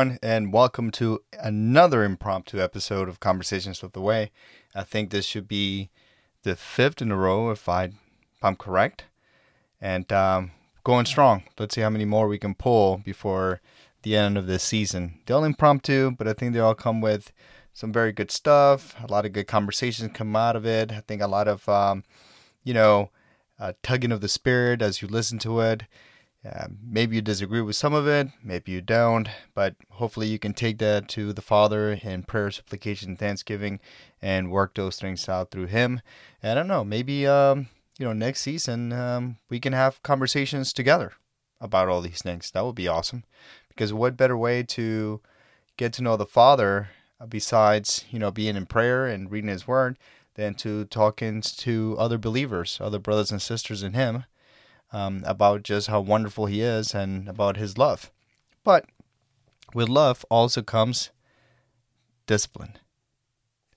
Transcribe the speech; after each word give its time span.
Everyone, 0.00 0.18
and 0.22 0.50
welcome 0.50 0.90
to 0.92 1.20
another 1.38 2.04
impromptu 2.04 2.58
episode 2.58 3.06
of 3.06 3.20
Conversations 3.20 3.82
with 3.82 3.92
the 3.92 4.00
Way. 4.00 4.30
I 4.74 4.82
think 4.82 5.10
this 5.10 5.26
should 5.26 5.46
be 5.46 5.90
the 6.42 6.56
fifth 6.56 7.02
in 7.02 7.12
a 7.12 7.16
row, 7.16 7.50
if, 7.50 7.68
I, 7.68 7.84
if 7.84 8.42
I'm 8.42 8.56
correct. 8.56 9.04
And 9.78 10.10
um, 10.10 10.52
going 10.84 11.04
strong. 11.04 11.42
Let's 11.58 11.74
see 11.74 11.82
how 11.82 11.90
many 11.90 12.06
more 12.06 12.28
we 12.28 12.38
can 12.38 12.54
pull 12.54 12.96
before 12.96 13.60
the 14.02 14.16
end 14.16 14.38
of 14.38 14.46
this 14.46 14.62
season. 14.62 15.18
They're 15.26 15.36
all 15.36 15.44
impromptu, 15.44 16.12
but 16.12 16.26
I 16.26 16.32
think 16.32 16.54
they 16.54 16.60
all 16.60 16.74
come 16.74 17.02
with 17.02 17.30
some 17.74 17.92
very 17.92 18.12
good 18.12 18.30
stuff. 18.30 18.94
A 19.04 19.12
lot 19.12 19.26
of 19.26 19.32
good 19.32 19.48
conversations 19.48 20.12
come 20.14 20.34
out 20.34 20.56
of 20.56 20.64
it. 20.64 20.92
I 20.92 21.00
think 21.00 21.20
a 21.20 21.26
lot 21.26 21.46
of, 21.46 21.68
um, 21.68 22.04
you 22.64 22.72
know, 22.72 23.10
uh, 23.58 23.74
tugging 23.82 24.12
of 24.12 24.22
the 24.22 24.28
spirit 24.28 24.80
as 24.80 25.02
you 25.02 25.08
listen 25.08 25.38
to 25.40 25.60
it. 25.60 25.82
Uh, 26.42 26.68
maybe 26.82 27.16
you 27.16 27.22
disagree 27.22 27.60
with 27.60 27.76
some 27.76 27.92
of 27.92 28.08
it, 28.08 28.28
maybe 28.42 28.72
you 28.72 28.80
don't, 28.80 29.28
but 29.54 29.74
hopefully 29.90 30.26
you 30.26 30.38
can 30.38 30.54
take 30.54 30.78
that 30.78 31.06
to 31.06 31.34
the 31.34 31.42
Father 31.42 31.92
in 32.02 32.22
prayer, 32.22 32.50
supplication, 32.50 33.14
thanksgiving, 33.14 33.78
and 34.22 34.50
work 34.50 34.74
those 34.74 34.98
things 34.98 35.28
out 35.28 35.50
through 35.50 35.66
Him. 35.66 36.00
And 36.42 36.52
I 36.52 36.54
don't 36.54 36.68
know, 36.68 36.82
maybe 36.82 37.26
um, 37.26 37.68
you 37.98 38.06
know 38.06 38.14
next 38.14 38.40
season 38.40 38.90
um, 38.90 39.36
we 39.50 39.60
can 39.60 39.74
have 39.74 40.02
conversations 40.02 40.72
together 40.72 41.12
about 41.60 41.88
all 41.88 42.00
these 42.00 42.22
things. 42.22 42.50
That 42.52 42.64
would 42.64 42.74
be 42.74 42.88
awesome, 42.88 43.24
because 43.68 43.92
what 43.92 44.16
better 44.16 44.36
way 44.36 44.62
to 44.62 45.20
get 45.76 45.92
to 45.94 46.02
know 46.02 46.16
the 46.16 46.24
Father 46.24 46.88
uh, 47.20 47.26
besides 47.26 48.06
you 48.10 48.18
know 48.18 48.30
being 48.30 48.56
in 48.56 48.64
prayer 48.64 49.06
and 49.06 49.30
reading 49.30 49.50
His 49.50 49.68
Word 49.68 49.98
than 50.36 50.54
to 50.54 50.86
talking 50.86 51.42
to 51.42 51.96
other 51.98 52.16
believers, 52.16 52.78
other 52.80 52.98
brothers 52.98 53.30
and 53.30 53.42
sisters 53.42 53.82
in 53.82 53.92
Him 53.92 54.24
um, 54.92 55.22
about 55.26 55.62
just 55.62 55.88
how 55.88 56.00
wonderful 56.00 56.46
He 56.46 56.60
is 56.60 56.94
and 56.94 57.28
about 57.28 57.56
His 57.56 57.78
love. 57.78 58.10
But 58.64 58.86
with 59.74 59.88
love 59.88 60.24
also 60.30 60.62
comes 60.62 61.10
discipline. 62.26 62.78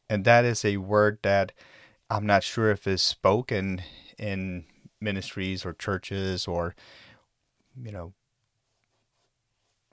And 0.10 0.26
that 0.26 0.46
is 0.46 0.64
a 0.64 0.78
word 0.78 1.20
that 1.24 1.52
I'm 2.10 2.26
not 2.26 2.44
sure 2.44 2.70
if 2.70 2.86
is 2.86 3.02
spoken 3.02 3.82
in 4.18 4.66
ministries 5.02 5.66
or 5.66 5.74
churches 5.74 6.48
or, 6.48 6.76
you 7.82 7.92
know, 7.92 8.14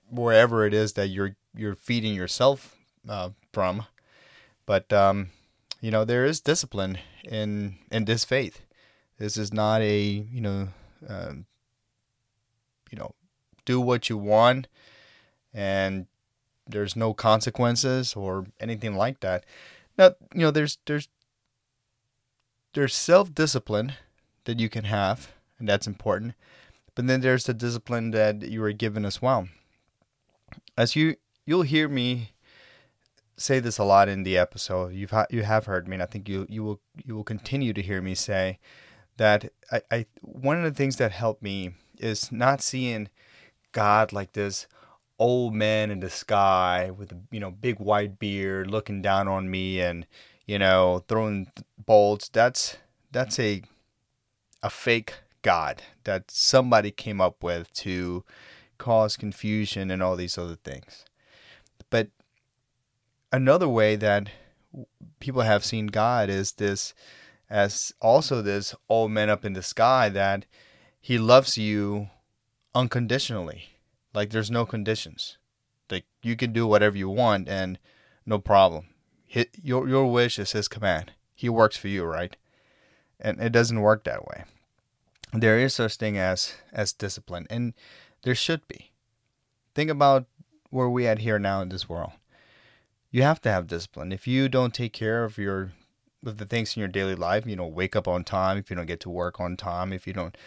wherever 0.09 0.65
it 0.65 0.73
is 0.73 0.93
that 0.93 1.07
you're 1.07 1.35
you're 1.55 1.75
feeding 1.75 2.13
yourself 2.13 2.75
uh, 3.07 3.29
from. 3.51 3.85
But 4.65 4.91
um, 4.93 5.31
you 5.79 5.89
know, 5.89 6.05
there 6.05 6.25
is 6.25 6.41
discipline 6.41 6.99
in 7.23 7.77
in 7.91 8.05
this 8.05 8.25
faith. 8.25 8.61
This 9.17 9.37
is 9.37 9.51
not 9.51 9.81
a 9.81 10.01
you 10.01 10.41
know 10.41 10.69
um, 11.07 11.45
you 12.91 12.97
know, 12.97 13.15
do 13.65 13.79
what 13.79 14.09
you 14.09 14.17
want 14.17 14.67
and 15.53 16.07
there's 16.67 16.95
no 16.95 17.13
consequences 17.13 18.15
or 18.15 18.45
anything 18.59 18.95
like 18.95 19.19
that. 19.19 19.45
Now, 19.97 20.15
you 20.33 20.41
know, 20.41 20.51
there's 20.51 20.77
there's 20.85 21.07
there's 22.73 22.95
self-discipline 22.95 23.93
that 24.45 24.59
you 24.59 24.69
can 24.69 24.85
have, 24.85 25.31
and 25.59 25.67
that's 25.67 25.87
important. 25.87 26.33
But 26.95 27.07
then 27.07 27.21
there's 27.21 27.45
the 27.45 27.53
discipline 27.53 28.11
that 28.11 28.41
you 28.43 28.63
are 28.63 28.71
given 28.71 29.05
as 29.05 29.21
well. 29.21 29.47
As 30.77 30.95
you 30.95 31.15
you'll 31.45 31.63
hear 31.63 31.87
me 31.89 32.31
say 33.37 33.59
this 33.59 33.77
a 33.77 33.83
lot 33.83 34.07
in 34.07 34.23
the 34.23 34.37
episode. 34.37 34.93
You've 34.93 35.11
ha- 35.11 35.27
you 35.29 35.43
have 35.43 35.65
heard 35.65 35.87
me, 35.87 35.95
and 35.95 36.03
I 36.03 36.05
think 36.05 36.29
you 36.29 36.45
you 36.49 36.63
will 36.63 36.79
you 37.03 37.15
will 37.15 37.23
continue 37.23 37.73
to 37.73 37.81
hear 37.81 38.01
me 38.01 38.15
say 38.15 38.59
that 39.17 39.51
I, 39.71 39.81
I 39.91 40.05
one 40.21 40.57
of 40.57 40.63
the 40.63 40.77
things 40.77 40.97
that 40.97 41.11
helped 41.11 41.41
me 41.41 41.73
is 41.99 42.31
not 42.31 42.61
seeing 42.61 43.09
God 43.71 44.11
like 44.11 44.33
this 44.33 44.67
old 45.19 45.53
man 45.53 45.91
in 45.91 45.99
the 45.99 46.09
sky 46.09 46.89
with 46.89 47.11
a 47.11 47.17
you 47.29 47.39
know 47.39 47.51
big 47.51 47.79
white 47.79 48.17
beard 48.17 48.69
looking 48.69 49.01
down 49.01 49.27
on 49.27 49.51
me 49.51 49.79
and 49.79 50.07
you 50.45 50.57
know 50.57 51.03
throwing 51.07 51.51
bolts. 51.77 52.29
That's 52.29 52.77
that's 53.11 53.39
a 53.39 53.61
a 54.63 54.69
fake 54.69 55.13
god 55.41 55.81
that 56.03 56.29
somebody 56.29 56.91
came 56.91 57.19
up 57.19 57.43
with 57.43 57.71
to 57.73 58.23
cause 58.77 59.17
confusion 59.17 59.91
and 59.91 60.01
all 60.01 60.15
these 60.15 60.37
other 60.37 60.55
things. 60.55 61.05
But 61.89 62.09
another 63.31 63.67
way 63.67 63.95
that 63.95 64.29
people 65.19 65.41
have 65.41 65.65
seen 65.65 65.87
god 65.87 66.29
is 66.29 66.53
this 66.53 66.93
as 67.51 67.91
also 68.01 68.41
this 68.41 68.73
old 68.87 69.11
man 69.11 69.29
up 69.29 69.43
in 69.43 69.51
the 69.53 69.61
sky 69.61 70.07
that 70.07 70.45
he 71.01 71.17
loves 71.17 71.57
you 71.57 72.09
unconditionally. 72.73 73.77
Like 74.13 74.29
there's 74.29 74.49
no 74.49 74.65
conditions. 74.65 75.37
Like 75.89 76.05
you 76.23 76.37
can 76.37 76.53
do 76.53 76.65
whatever 76.65 76.97
you 76.97 77.09
want 77.09 77.49
and 77.49 77.77
no 78.25 78.39
problem. 78.39 78.87
Hit 79.25 79.49
your 79.61 79.87
your 79.87 80.09
wish 80.09 80.39
is 80.39 80.53
his 80.53 80.69
command. 80.69 81.11
He 81.35 81.49
works 81.49 81.75
for 81.75 81.89
you, 81.89 82.05
right? 82.05 82.37
And 83.19 83.41
it 83.41 83.51
doesn't 83.51 83.81
work 83.81 84.05
that 84.05 84.25
way. 84.25 84.45
There 85.33 85.59
is 85.59 85.75
such 85.75 85.97
thing 85.97 86.17
as 86.17 86.55
as 86.71 86.93
discipline, 86.93 87.47
and 87.49 87.73
there 88.23 88.35
should 88.35 88.65
be. 88.67 88.91
Think 89.75 89.89
about 89.89 90.25
where 90.69 90.89
we 90.89 91.05
at 91.05 91.19
here 91.19 91.39
now 91.39 91.61
in 91.61 91.69
this 91.69 91.89
world. 91.89 92.11
You 93.11 93.23
have 93.23 93.41
to 93.41 93.51
have 93.51 93.67
discipline. 93.67 94.13
If 94.13 94.25
you 94.25 94.47
don't 94.47 94.73
take 94.73 94.93
care 94.93 95.25
of 95.25 95.37
your 95.37 95.73
the 96.23 96.45
things 96.45 96.75
in 96.75 96.79
your 96.79 96.89
daily 96.89 97.15
life. 97.15 97.45
You 97.45 97.55
know, 97.55 97.67
wake 97.67 97.95
up 97.95 98.07
on 98.07 98.23
time 98.23 98.57
if 98.57 98.69
you 98.69 98.75
don't 98.75 98.85
get 98.85 98.99
to 99.01 99.09
work 99.09 99.39
on 99.39 99.57
time, 99.57 99.93
if 99.93 100.05
you 100.05 100.13
don't 100.13 100.37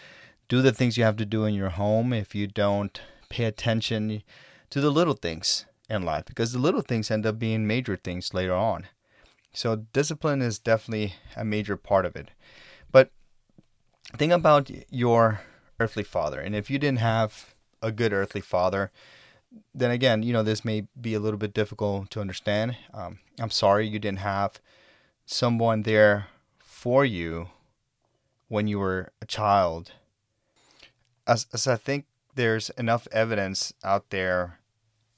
do 0.47 0.61
the 0.61 0.71
things 0.71 0.97
you 0.97 1.03
have 1.03 1.17
to 1.17 1.25
do 1.25 1.45
in 1.45 1.53
your 1.53 1.69
home, 1.69 2.13
if 2.13 2.35
you 2.35 2.47
don't 2.47 3.01
pay 3.29 3.45
attention 3.45 4.23
to 4.69 4.81
the 4.81 4.91
little 4.91 5.13
things 5.13 5.65
in 5.89 6.03
life, 6.03 6.25
because 6.25 6.51
the 6.51 6.59
little 6.59 6.81
things 6.81 7.11
end 7.11 7.25
up 7.25 7.39
being 7.39 7.67
major 7.67 7.95
things 7.95 8.33
later 8.33 8.53
on. 8.53 8.87
So, 9.53 9.75
discipline 9.93 10.41
is 10.41 10.59
definitely 10.59 11.15
a 11.35 11.45
major 11.45 11.77
part 11.77 12.05
of 12.05 12.15
it. 12.15 12.31
But 12.91 13.11
think 14.17 14.33
about 14.33 14.69
your 14.89 15.41
earthly 15.79 16.03
father. 16.03 16.39
And 16.39 16.55
if 16.55 16.69
you 16.69 16.77
didn't 16.77 16.99
have 16.99 17.55
a 17.81 17.91
good 17.91 18.13
earthly 18.13 18.41
father, 18.41 18.91
then 19.73 19.91
again, 19.91 20.23
you 20.23 20.33
know, 20.33 20.43
this 20.43 20.65
may 20.65 20.87
be 20.99 21.13
a 21.13 21.19
little 21.19 21.37
bit 21.37 21.53
difficult 21.53 22.09
to 22.11 22.21
understand. 22.21 22.75
Um, 22.93 23.19
I'm 23.39 23.49
sorry 23.49 23.87
you 23.87 23.99
didn't 23.99 24.19
have 24.19 24.59
someone 25.25 25.81
there 25.81 26.27
for 26.59 27.03
you 27.03 27.49
when 28.47 28.67
you 28.67 28.79
were 28.79 29.11
a 29.21 29.25
child. 29.25 29.91
As, 31.27 31.47
as 31.53 31.67
I 31.67 31.75
think 31.75 32.05
there's 32.35 32.69
enough 32.71 33.07
evidence 33.11 33.73
out 33.83 34.09
there 34.11 34.59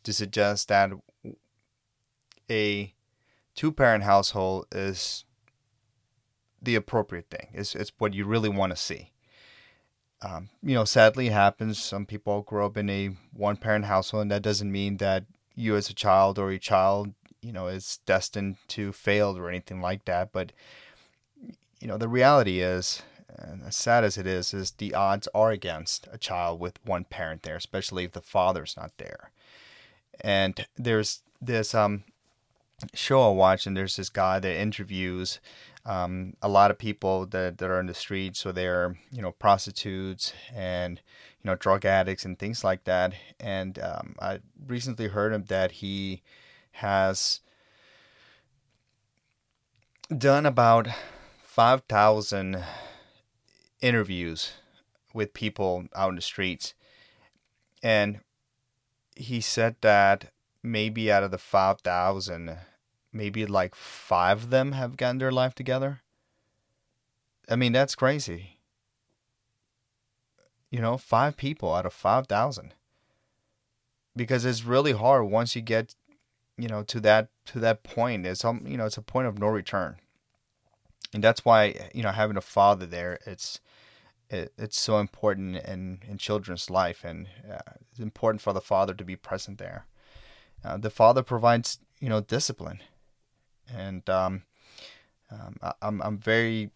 to 0.04 0.14
suggest 0.14 0.70
that 0.70 0.92
a 2.50 2.94
two 3.56 3.72
parent 3.72 4.06
household 4.06 4.68
is 4.72 5.26
the 6.62 6.76
appropriate 6.76 7.30
thing. 7.30 7.50
It's, 7.54 7.76
it's 7.76 7.92
what 7.98 8.14
you 8.14 8.26
really 8.26 8.50
want 8.50 8.72
to 8.72 8.78
see. 8.78 9.12
Um, 10.22 10.50
you 10.64 10.74
know, 10.74 10.86
sadly, 10.86 11.28
it 11.28 11.34
happens. 11.34 11.78
Some 11.78 12.06
people 12.06 12.42
grow 12.42 12.66
up 12.66 12.78
in 12.78 12.90
a 12.90 13.12
one 13.34 13.58
parent 13.58 13.86
household, 13.86 14.24
and 14.24 14.32
that 14.32 14.42
doesn't 14.42 14.72
mean 14.72 14.98
that 14.98 15.26
you 15.54 15.76
as 15.76 15.90
a 15.90 15.94
child 15.94 16.40
or 16.40 16.50
a 16.50 16.58
child 16.58 17.14
you 17.48 17.54
know 17.54 17.68
is 17.68 18.00
destined 18.06 18.58
to 18.68 18.92
fail 18.92 19.38
or 19.38 19.48
anything 19.48 19.82
like 19.82 20.04
that. 20.06 20.34
But 20.34 20.52
you 21.80 21.88
know 21.88 21.98
the 21.98 22.10
reality 22.10 22.60
is, 22.60 23.02
and 23.30 23.64
as 23.66 23.76
sad 23.76 24.04
as 24.04 24.18
it 24.18 24.28
is, 24.28 24.54
is 24.54 24.72
the 24.72 24.94
odds 24.94 25.30
are 25.34 25.52
against 25.52 26.08
a 26.12 26.18
child 26.18 26.60
with 26.60 26.86
one 26.86 27.06
parent 27.06 27.44
there, 27.44 27.56
especially 27.56 28.04
if 28.04 28.12
the 28.12 28.22
father's 28.22 28.76
not 28.76 28.92
there. 28.98 29.32
And 30.20 30.68
there's 30.76 31.22
this 31.42 31.74
um 31.74 32.04
show 32.94 33.30
I 33.30 33.34
watch, 33.34 33.66
and 33.66 33.78
there's 33.78 33.96
this 33.96 34.10
guy 34.10 34.40
that 34.40 34.60
interviews 34.60 35.40
um, 35.86 36.34
a 36.42 36.50
lot 36.50 36.70
of 36.70 36.78
people 36.78 37.26
that, 37.28 37.60
that 37.60 37.70
are 37.70 37.80
in 37.80 37.86
the 37.86 37.94
streets, 37.94 38.40
so 38.40 38.52
they're 38.52 38.98
you 39.10 39.22
know 39.22 39.32
prostitutes 39.32 40.34
and 40.54 41.00
you 41.42 41.50
know 41.50 41.56
drug 41.56 41.86
addicts 41.86 42.26
and 42.26 42.38
things 42.38 42.62
like 42.64 42.84
that. 42.84 43.14
And 43.40 43.80
um, 43.80 44.16
I 44.20 44.40
recently 44.68 45.08
heard 45.08 45.32
him 45.32 45.46
that 45.46 45.72
he 45.74 46.22
has 46.78 47.42
done 50.16 50.46
about 50.46 50.88
5,000 51.42 52.64
interviews 53.82 54.54
with 55.12 55.34
people 55.34 55.86
out 55.96 56.10
in 56.10 56.16
the 56.18 56.22
streets. 56.22 56.76
And 57.82 58.20
he 59.16 59.42
said 59.42 59.78
that 59.82 60.32
maybe 60.62 61.12
out 61.12 61.24
of 61.24 61.32
the 61.32 61.40
5,000, 61.40 62.58
maybe 63.12 63.48
like 63.48 63.74
five 63.74 64.44
of 64.44 64.50
them 64.52 64.74
have 64.74 64.98
gotten 64.98 65.18
their 65.18 65.32
life 65.32 65.56
together. 65.56 66.02
I 67.50 67.56
mean, 67.56 67.72
that's 67.72 67.96
crazy. 67.96 68.60
You 70.70 70.80
know, 70.80 70.98
five 70.98 71.38
people 71.38 71.74
out 71.74 71.88
of 71.88 71.94
5,000. 71.94 72.76
Because 74.16 74.46
it's 74.46 74.64
really 74.64 74.92
hard 74.92 75.26
once 75.26 75.56
you 75.56 75.64
get 75.64 75.96
you 76.58 76.68
know 76.68 76.84
to 76.84 77.00
that 77.00 77.30
to 77.46 77.60
that 77.60 77.84
point 77.84 78.26
it's 78.26 78.44
um 78.44 78.64
you 78.66 78.78
know 78.78 78.86
it's 78.86 78.98
a 78.98 79.02
point 79.02 79.28
of 79.28 79.40
no 79.40 79.48
return. 79.48 79.98
And 81.14 81.24
that's 81.24 81.46
why 81.46 81.90
you 81.94 82.04
know 82.04 82.12
having 82.12 82.38
a 82.38 82.42
father 82.42 82.86
there 82.86 83.20
it's 83.26 83.60
it, 84.30 84.54
it's 84.58 84.80
so 84.80 85.00
important 85.00 85.58
in 85.58 86.00
in 86.08 86.18
children's 86.18 86.70
life 86.70 87.04
and 87.04 87.28
uh, 87.50 87.74
it's 87.92 88.00
important 88.00 88.42
for 88.42 88.54
the 88.54 88.62
father 88.62 88.94
to 88.94 89.04
be 89.04 89.16
present 89.16 89.58
there. 89.58 89.86
Uh, 90.64 90.78
the 90.78 90.90
Father 90.90 91.24
provides 91.24 91.80
you 92.00 92.10
know 92.10 92.22
discipline, 92.22 92.82
and 93.74 94.10
um, 94.10 94.44
um, 95.32 95.56
I, 95.62 95.74
I'm 95.82 96.02
I'm 96.02 96.18
very 96.18 96.72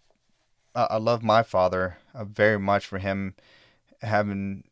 I, 0.76 0.84
I 0.92 0.98
love 0.98 1.24
my 1.24 1.44
father 1.44 1.98
uh, 2.14 2.24
very 2.24 2.60
much 2.60 2.86
for 2.86 3.00
him 3.00 3.36
having 4.02 4.64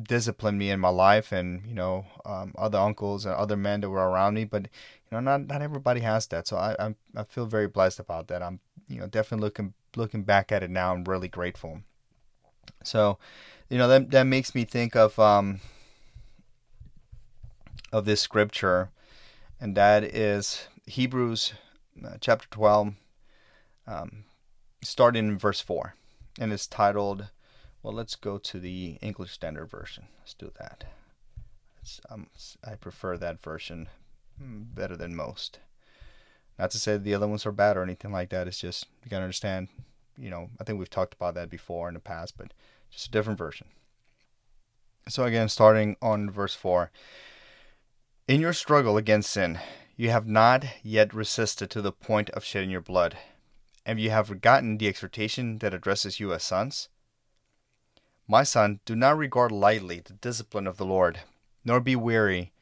disciplined 0.00 0.58
me 0.58 0.70
in 0.70 0.80
my 0.80 0.88
life 0.88 1.30
and 1.30 1.64
you 1.66 1.74
know 1.74 2.04
um, 2.24 2.52
other 2.58 2.78
uncles 2.78 3.24
and 3.24 3.34
other 3.34 3.56
men 3.56 3.80
that 3.80 3.90
were 3.90 4.08
around 4.08 4.34
me 4.34 4.44
but 4.44 4.62
you 4.62 5.10
know 5.12 5.20
not 5.20 5.46
not 5.46 5.62
everybody 5.62 6.00
has 6.00 6.26
that. 6.28 6.46
So 6.46 6.56
I 6.56 6.74
I'm, 6.78 6.96
I 7.16 7.24
feel 7.24 7.46
very 7.46 7.68
blessed 7.68 8.00
about 8.00 8.28
that. 8.28 8.42
I'm 8.42 8.60
you 8.88 8.98
know 8.98 9.06
definitely 9.06 9.44
looking 9.44 9.74
looking 9.96 10.22
back 10.22 10.50
at 10.50 10.62
it 10.62 10.70
now 10.70 10.92
I'm 10.92 11.04
really 11.04 11.28
grateful. 11.28 11.82
So 12.82 13.18
you 13.70 13.78
know 13.78 13.88
that 13.88 14.10
that 14.10 14.24
makes 14.24 14.54
me 14.54 14.64
think 14.64 14.96
of 14.96 15.18
um 15.18 15.60
of 17.92 18.04
this 18.04 18.20
scripture 18.20 18.90
and 19.60 19.76
that 19.76 20.02
is 20.02 20.68
Hebrews 20.86 21.54
uh, 22.04 22.16
chapter 22.20 22.48
12 22.50 22.94
um, 23.86 24.24
starting 24.82 25.28
in 25.28 25.38
verse 25.38 25.60
4 25.60 25.94
and 26.40 26.52
it's 26.52 26.66
titled 26.66 27.28
well, 27.84 27.92
let's 27.94 28.16
go 28.16 28.38
to 28.38 28.58
the 28.58 28.96
English 29.02 29.30
Standard 29.30 29.66
Version. 29.66 30.04
Let's 30.18 30.32
do 30.32 30.50
that. 30.58 30.84
Um, 32.08 32.28
I 32.66 32.76
prefer 32.76 33.18
that 33.18 33.42
version 33.42 33.90
hmm, 34.42 34.62
better 34.74 34.96
than 34.96 35.14
most. 35.14 35.58
Not 36.58 36.70
to 36.70 36.78
say 36.78 36.96
the 36.96 37.14
other 37.14 37.28
ones 37.28 37.44
are 37.44 37.52
bad 37.52 37.76
or 37.76 37.82
anything 37.82 38.10
like 38.10 38.30
that. 38.30 38.48
It's 38.48 38.60
just 38.60 38.86
you 39.04 39.10
gotta 39.10 39.24
understand. 39.24 39.68
You 40.16 40.30
know, 40.30 40.48
I 40.58 40.64
think 40.64 40.78
we've 40.78 40.88
talked 40.88 41.12
about 41.12 41.34
that 41.34 41.50
before 41.50 41.88
in 41.88 41.94
the 41.94 42.00
past, 42.00 42.38
but 42.38 42.54
just 42.90 43.08
a 43.08 43.10
different 43.10 43.38
version. 43.38 43.66
So 45.06 45.24
again, 45.24 45.50
starting 45.50 45.96
on 46.00 46.30
verse 46.30 46.54
four. 46.54 46.90
In 48.26 48.40
your 48.40 48.54
struggle 48.54 48.96
against 48.96 49.30
sin, 49.30 49.58
you 49.94 50.08
have 50.08 50.26
not 50.26 50.64
yet 50.82 51.12
resisted 51.12 51.68
to 51.70 51.82
the 51.82 51.92
point 51.92 52.30
of 52.30 52.44
shedding 52.44 52.70
your 52.70 52.80
blood, 52.80 53.18
and 53.84 54.00
you 54.00 54.08
have 54.08 54.28
forgotten 54.28 54.78
the 54.78 54.88
exhortation 54.88 55.58
that 55.58 55.74
addresses 55.74 56.18
you 56.18 56.32
as 56.32 56.42
sons. 56.42 56.88
My 58.26 58.42
son, 58.42 58.80
do 58.84 58.96
not 58.96 59.18
regard 59.18 59.52
lightly 59.52 60.00
the 60.00 60.14
discipline 60.14 60.66
of 60.66 60.78
the 60.78 60.86
Lord, 60.86 61.20
nor 61.64 61.80
be 61.80 61.94
weary 61.94 62.52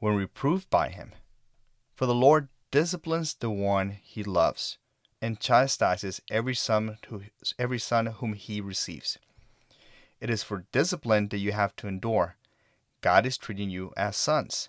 when 0.00 0.16
reproved 0.16 0.68
by 0.68 0.88
him. 0.88 1.12
For 1.94 2.06
the 2.06 2.14
Lord 2.14 2.48
disciplines 2.72 3.34
the 3.34 3.50
one 3.50 3.98
he 4.02 4.24
loves, 4.24 4.78
and 5.20 5.38
chastises 5.38 6.20
every 6.28 6.54
son, 6.54 6.98
to, 7.02 7.22
every 7.58 7.78
son 7.78 8.06
whom 8.06 8.32
he 8.32 8.60
receives. 8.60 9.18
It 10.20 10.30
is 10.30 10.42
for 10.42 10.66
discipline 10.72 11.28
that 11.28 11.38
you 11.38 11.52
have 11.52 11.76
to 11.76 11.86
endure. 11.86 12.36
God 13.00 13.24
is 13.26 13.38
treating 13.38 13.70
you 13.70 13.92
as 13.96 14.16
sons. 14.16 14.68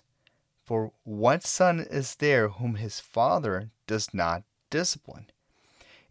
For 0.64 0.92
what 1.02 1.44
son 1.44 1.80
is 1.80 2.16
there 2.16 2.48
whom 2.48 2.76
his 2.76 3.00
father 3.00 3.70
does 3.86 4.14
not 4.14 4.44
discipline? 4.70 5.26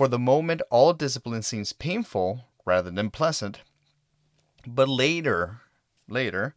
For 0.00 0.08
the 0.08 0.18
moment, 0.18 0.62
all 0.70 0.94
discipline 0.94 1.42
seems 1.42 1.74
painful 1.74 2.46
rather 2.64 2.90
than 2.90 3.10
pleasant, 3.10 3.60
but 4.66 4.88
later 4.88 5.60
later, 6.08 6.54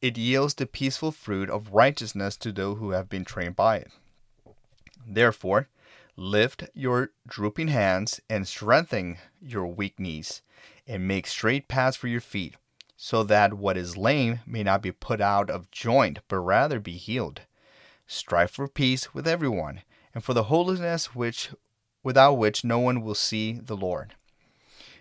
it 0.00 0.16
yields 0.16 0.54
the 0.54 0.64
peaceful 0.64 1.10
fruit 1.10 1.50
of 1.50 1.72
righteousness 1.72 2.36
to 2.36 2.52
those 2.52 2.78
who 2.78 2.90
have 2.90 3.08
been 3.08 3.24
trained 3.24 3.56
by 3.56 3.78
it. 3.78 3.90
Therefore, 5.04 5.66
lift 6.16 6.70
your 6.72 7.10
drooping 7.26 7.66
hands 7.66 8.20
and 8.30 8.46
strengthen 8.46 9.18
your 9.42 9.66
weak 9.66 9.98
knees, 9.98 10.42
and 10.86 11.08
make 11.08 11.26
straight 11.26 11.66
paths 11.66 11.96
for 11.96 12.06
your 12.06 12.20
feet, 12.20 12.54
so 12.96 13.24
that 13.24 13.54
what 13.54 13.76
is 13.76 13.96
lame 13.96 14.38
may 14.46 14.62
not 14.62 14.82
be 14.82 14.92
put 14.92 15.20
out 15.20 15.50
of 15.50 15.72
joint, 15.72 16.20
but 16.28 16.38
rather 16.38 16.78
be 16.78 16.92
healed. 16.92 17.40
Strive 18.06 18.52
for 18.52 18.68
peace 18.68 19.12
with 19.12 19.26
everyone, 19.26 19.82
and 20.14 20.22
for 20.22 20.32
the 20.32 20.44
holiness 20.44 21.12
which 21.12 21.50
without 22.04 22.34
which 22.34 22.62
no 22.62 22.78
one 22.78 23.02
will 23.02 23.16
see 23.16 23.54
the 23.54 23.76
Lord. 23.76 24.14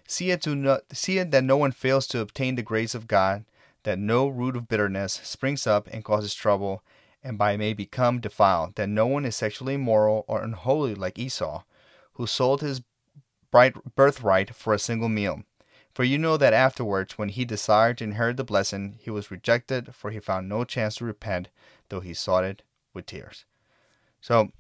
See 0.08 0.32
it, 0.32 0.48
no, 0.48 0.80
see 0.92 1.20
it 1.20 1.30
that 1.30 1.44
no 1.44 1.58
one 1.58 1.72
fails 1.72 2.08
to 2.08 2.20
obtain 2.20 2.56
the 2.56 2.64
grace 2.64 2.96
of 2.96 3.08
God, 3.08 3.46
that 3.84 4.00
no 4.00 4.28
root 4.28 4.56
of 4.56 4.68
bitterness 4.68 5.20
springs 5.24 5.68
up 5.68 5.88
and 5.92 6.04
causes 6.04 6.34
trouble, 6.34 6.82
and 7.24 7.38
by 7.38 7.58
may 7.58 7.74
become 7.74 8.20
defiled, 8.20 8.76
that 8.76 8.90
no 8.90 9.06
one 9.06 9.26
is 9.26 9.36
sexually 9.36 9.76
immoral 9.76 10.26
or 10.28 10.42
unholy 10.42 10.96
like 10.96 11.20
Esau, 11.20 11.64
who 12.14 12.26
sold 12.26 12.62
his 12.62 12.82
birthright 13.52 14.56
for 14.56 14.74
a 14.74 14.80
single 14.80 15.10
meal. 15.10 15.44
For 15.94 16.04
you 16.04 16.18
know 16.18 16.38
that 16.38 16.54
afterwards, 16.54 17.18
when 17.18 17.30
he 17.30 17.46
desired 17.46 18.00
to 18.00 18.04
inherit 18.04 18.38
the 18.38 18.44
blessing, 18.44 18.98
he 19.00 19.12
was 19.12 19.30
rejected, 19.30 19.94
for 19.94 20.10
he 20.10 20.20
found 20.20 20.50
no 20.50 20.64
chance 20.64 20.96
to 20.96 21.06
repent, 21.06 21.50
though 21.90 22.00
he 22.00 22.16
sought 22.16 22.44
it 22.44 22.64
with 22.94 23.06
tears. 23.06 23.46
So, 24.20 24.52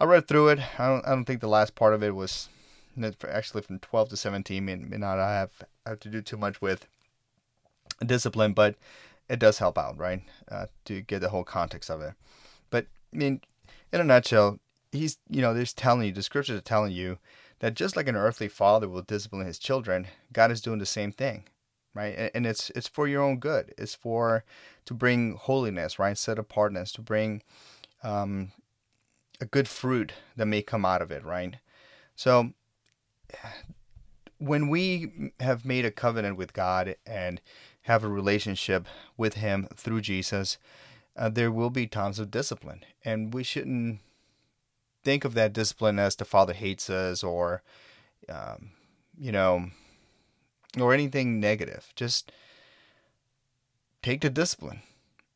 I 0.00 0.04
read 0.04 0.28
through 0.28 0.48
it. 0.48 0.60
I 0.78 0.86
don't, 0.88 1.06
I 1.06 1.10
don't 1.10 1.24
think 1.24 1.40
the 1.40 1.48
last 1.48 1.74
part 1.74 1.94
of 1.94 2.02
it 2.02 2.14
was 2.14 2.48
actually 3.28 3.62
from 3.62 3.78
12 3.78 4.10
to 4.10 4.16
17 4.16 4.64
may, 4.64 4.76
may 4.76 4.96
not 4.96 5.18
have, 5.18 5.50
have 5.86 6.00
to 6.00 6.08
do 6.08 6.22
too 6.22 6.36
much 6.36 6.60
with 6.60 6.86
discipline, 8.04 8.52
but 8.52 8.76
it 9.28 9.38
does 9.38 9.58
help 9.58 9.76
out, 9.76 9.98
right? 9.98 10.22
Uh, 10.50 10.66
to 10.84 11.00
get 11.02 11.20
the 11.20 11.30
whole 11.30 11.44
context 11.44 11.90
of 11.90 12.00
it. 12.00 12.14
But 12.70 12.86
I 13.12 13.16
mean, 13.16 13.40
in 13.92 14.00
a 14.00 14.04
nutshell, 14.04 14.60
he's 14.92 15.18
you 15.28 15.42
know, 15.42 15.52
there's 15.52 15.72
telling 15.72 16.06
you 16.06 16.12
the 16.12 16.22
scriptures 16.22 16.58
are 16.58 16.62
telling 16.62 16.92
you 16.92 17.18
that 17.60 17.74
just 17.74 17.96
like 17.96 18.08
an 18.08 18.16
earthly 18.16 18.48
father 18.48 18.88
will 18.88 19.02
discipline 19.02 19.46
his 19.46 19.58
children, 19.58 20.06
God 20.32 20.50
is 20.50 20.60
doing 20.60 20.78
the 20.78 20.86
same 20.86 21.12
thing, 21.12 21.44
right? 21.94 22.30
And 22.34 22.46
it's 22.46 22.70
it's 22.70 22.88
for 22.88 23.08
your 23.08 23.22
own 23.22 23.38
good. 23.38 23.74
It's 23.76 23.94
for 23.94 24.44
to 24.84 24.94
bring 24.94 25.34
holiness, 25.34 25.98
right? 25.98 26.16
Set 26.16 26.38
apartness, 26.38 26.92
to 26.92 27.02
bring 27.02 27.42
um, 28.02 28.52
a 29.40 29.46
good 29.46 29.68
fruit 29.68 30.12
that 30.36 30.46
may 30.46 30.62
come 30.62 30.84
out 30.84 31.02
of 31.02 31.10
it, 31.10 31.24
right? 31.24 31.56
So 32.16 32.52
when 34.38 34.68
we 34.68 35.32
have 35.40 35.64
made 35.64 35.84
a 35.84 35.90
covenant 35.90 36.36
with 36.36 36.52
God 36.52 36.96
and 37.06 37.40
have 37.82 38.04
a 38.04 38.08
relationship 38.08 38.86
with 39.16 39.34
Him 39.34 39.68
through 39.74 40.00
Jesus, 40.00 40.58
uh, 41.16 41.28
there 41.28 41.50
will 41.50 41.70
be 41.70 41.86
times 41.86 42.18
of 42.18 42.30
discipline. 42.30 42.84
And 43.04 43.34
we 43.34 43.42
shouldn't 43.42 44.00
think 45.04 45.24
of 45.24 45.34
that 45.34 45.52
discipline 45.52 45.98
as 45.98 46.16
the 46.16 46.24
Father 46.24 46.52
hates 46.52 46.88
us 46.88 47.22
or, 47.22 47.62
um, 48.28 48.70
you 49.18 49.32
know, 49.32 49.70
or 50.78 50.92
anything 50.92 51.40
negative. 51.40 51.92
Just 51.96 52.30
take 54.02 54.20
the 54.20 54.30
discipline. 54.30 54.82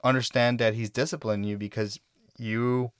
Understand 0.04 0.58
that 0.58 0.74
He's 0.74 0.90
disciplining 0.90 1.48
you 1.48 1.56
because 1.56 1.98
you 2.38 2.92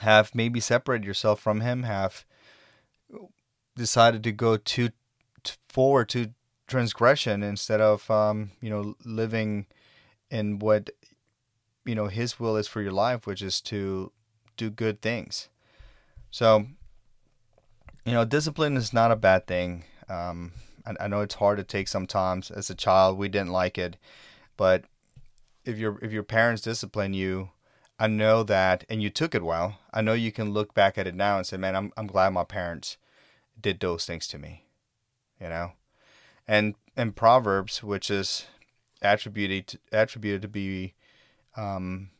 have 0.00 0.34
maybe 0.34 0.60
separated 0.60 1.06
yourself 1.06 1.40
from 1.40 1.60
Him, 1.60 1.84
have 1.84 2.24
decided 3.76 4.22
to 4.24 4.32
go 4.32 4.56
too 4.56 4.90
forward 5.68 6.08
to 6.08 6.30
transgression 6.66 7.42
instead 7.42 7.80
of 7.80 8.10
um, 8.10 8.50
you 8.60 8.70
know 8.70 8.94
living 9.04 9.66
in 10.30 10.58
what 10.58 10.90
you 11.84 11.94
know 11.94 12.06
His 12.06 12.40
will 12.40 12.56
is 12.56 12.68
for 12.68 12.82
your 12.82 12.92
life, 12.92 13.26
which 13.26 13.42
is 13.42 13.60
to 13.62 14.12
do 14.56 14.70
good 14.70 15.00
things. 15.00 15.48
So, 16.30 16.66
you 18.04 18.12
know, 18.12 18.24
discipline 18.24 18.76
is 18.76 18.92
not 18.92 19.10
a 19.10 19.16
bad 19.16 19.46
thing. 19.46 19.84
Um, 20.08 20.52
I, 20.84 21.04
I 21.04 21.08
know 21.08 21.20
it's 21.20 21.36
hard 21.36 21.58
to 21.58 21.64
take 21.64 21.88
sometimes. 21.88 22.50
As 22.50 22.70
a 22.70 22.74
child, 22.74 23.18
we 23.18 23.28
didn't 23.28 23.52
like 23.52 23.78
it, 23.78 23.96
but 24.56 24.84
if 25.64 25.78
your 25.78 25.98
if 26.02 26.12
your 26.12 26.22
parents 26.22 26.62
discipline 26.62 27.14
you, 27.14 27.50
I 27.98 28.08
know 28.08 28.42
that, 28.42 28.84
and 28.88 29.02
you 29.02 29.10
took 29.10 29.34
it 29.34 29.44
well. 29.44 29.78
I 29.92 30.00
know 30.00 30.14
you 30.14 30.32
can 30.32 30.52
look 30.52 30.74
back 30.74 30.98
at 30.98 31.06
it 31.06 31.14
now 31.14 31.36
and 31.36 31.46
say, 31.46 31.56
"Man, 31.56 31.76
I'm 31.76 31.92
I'm 31.96 32.06
glad 32.06 32.32
my 32.32 32.44
parents 32.44 32.96
did 33.60 33.78
those 33.80 34.04
things 34.04 34.26
to 34.28 34.38
me." 34.38 34.64
You 35.40 35.48
know, 35.48 35.72
and 36.48 36.74
and 36.96 37.14
Proverbs, 37.14 37.82
which 37.82 38.10
is 38.10 38.46
attributed 39.02 39.66
to, 39.68 39.78
attributed 39.92 40.42
to 40.42 40.48
be 40.48 40.94
um, 41.56 42.10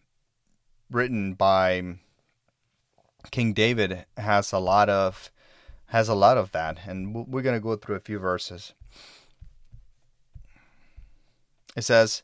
written 0.90 1.34
by 1.34 1.96
King 3.30 3.52
David, 3.52 4.04
has 4.16 4.52
a 4.52 4.58
lot 4.58 4.88
of 4.88 5.32
has 5.86 6.08
a 6.08 6.14
lot 6.14 6.38
of 6.38 6.52
that, 6.52 6.86
and 6.86 7.14
we're 7.14 7.42
going 7.42 7.56
to 7.56 7.60
go 7.60 7.76
through 7.76 7.96
a 7.96 8.00
few 8.00 8.18
verses. 8.18 8.74
It 11.76 11.82
says, 11.82 12.22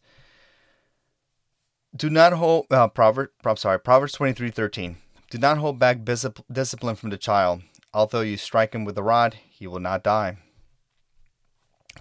Do 1.94 2.08
not 2.08 2.34
hold 2.34 2.66
uh, 2.70 2.88
Proverbs. 2.88 3.32
Sorry, 3.56 3.78
Proverbs 3.80 4.12
twenty 4.12 4.32
three 4.32 4.50
thirteen. 4.50 4.98
Do 5.30 5.38
not 5.38 5.58
hold 5.58 5.78
back 5.78 6.04
discipline 6.04 6.96
from 6.96 7.10
the 7.10 7.18
child. 7.18 7.62
Although 7.92 8.20
you 8.20 8.36
strike 8.36 8.74
him 8.74 8.84
with 8.84 8.96
a 8.96 9.02
rod, 9.02 9.34
he 9.48 9.66
will 9.66 9.80
not 9.80 10.04
die. 10.04 10.38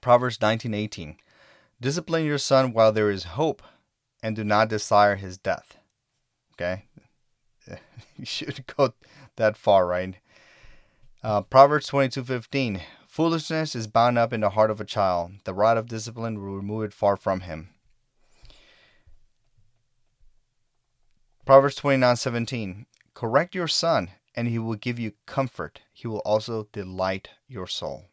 Proverbs 0.02 0.40
nineteen 0.42 0.74
eighteen. 0.74 1.18
Discipline 1.82 2.26
your 2.26 2.38
son 2.38 2.74
while 2.74 2.92
there 2.92 3.10
is 3.10 3.24
hope, 3.24 3.64
and 4.22 4.36
do 4.36 4.44
not 4.44 4.70
desire 4.70 5.16
his 5.16 5.38
death. 5.38 5.78
Okay, 6.54 6.86
you 8.18 8.26
should 8.26 8.68
go 8.68 8.94
that 9.38 9.58
far, 9.58 9.88
right? 9.88 10.16
Uh, 11.24 11.42
Proverbs 11.42 11.88
twenty 11.88 12.10
two 12.10 12.24
fifteen. 12.24 12.82
Foolishness 13.08 13.76
is 13.76 13.88
bound 13.88 14.20
up 14.20 14.32
in 14.34 14.42
the 14.42 14.52
heart 14.52 14.70
of 14.70 14.80
a 14.80 14.86
child. 14.86 15.32
The 15.46 15.54
rod 15.54 15.78
of 15.78 15.88
discipline 15.88 16.36
will 16.36 16.56
remove 16.56 16.84
it 16.84 16.94
far 16.94 17.18
from 17.18 17.42
him. 17.42 17.70
Proverbs 21.50 21.74
twenty 21.74 21.98
nine 21.98 22.16
seventeen. 22.16 22.86
Correct 23.16 23.56
your 23.56 23.68
son, 23.68 24.12
and 24.36 24.48
he 24.48 24.60
will 24.60 24.76
give 24.76 25.00
you 25.00 25.14
comfort. 25.26 25.82
He 25.92 26.08
will 26.08 26.20
also 26.20 26.68
delight 26.72 27.30
your 27.48 27.66
soul. 27.66 28.06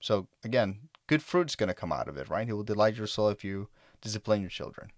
So, 0.00 0.28
again, 0.42 0.88
good 1.06 1.22
fruit's 1.22 1.54
going 1.54 1.68
to 1.68 1.74
come 1.74 1.92
out 1.92 2.08
of 2.08 2.16
it, 2.16 2.30
right? 2.30 2.46
He 2.46 2.54
will 2.54 2.62
delight 2.62 2.96
your 2.96 3.08
soul 3.08 3.28
if 3.28 3.44
you 3.44 3.68
discipline 4.00 4.40
your 4.40 4.48
children. 4.48 4.88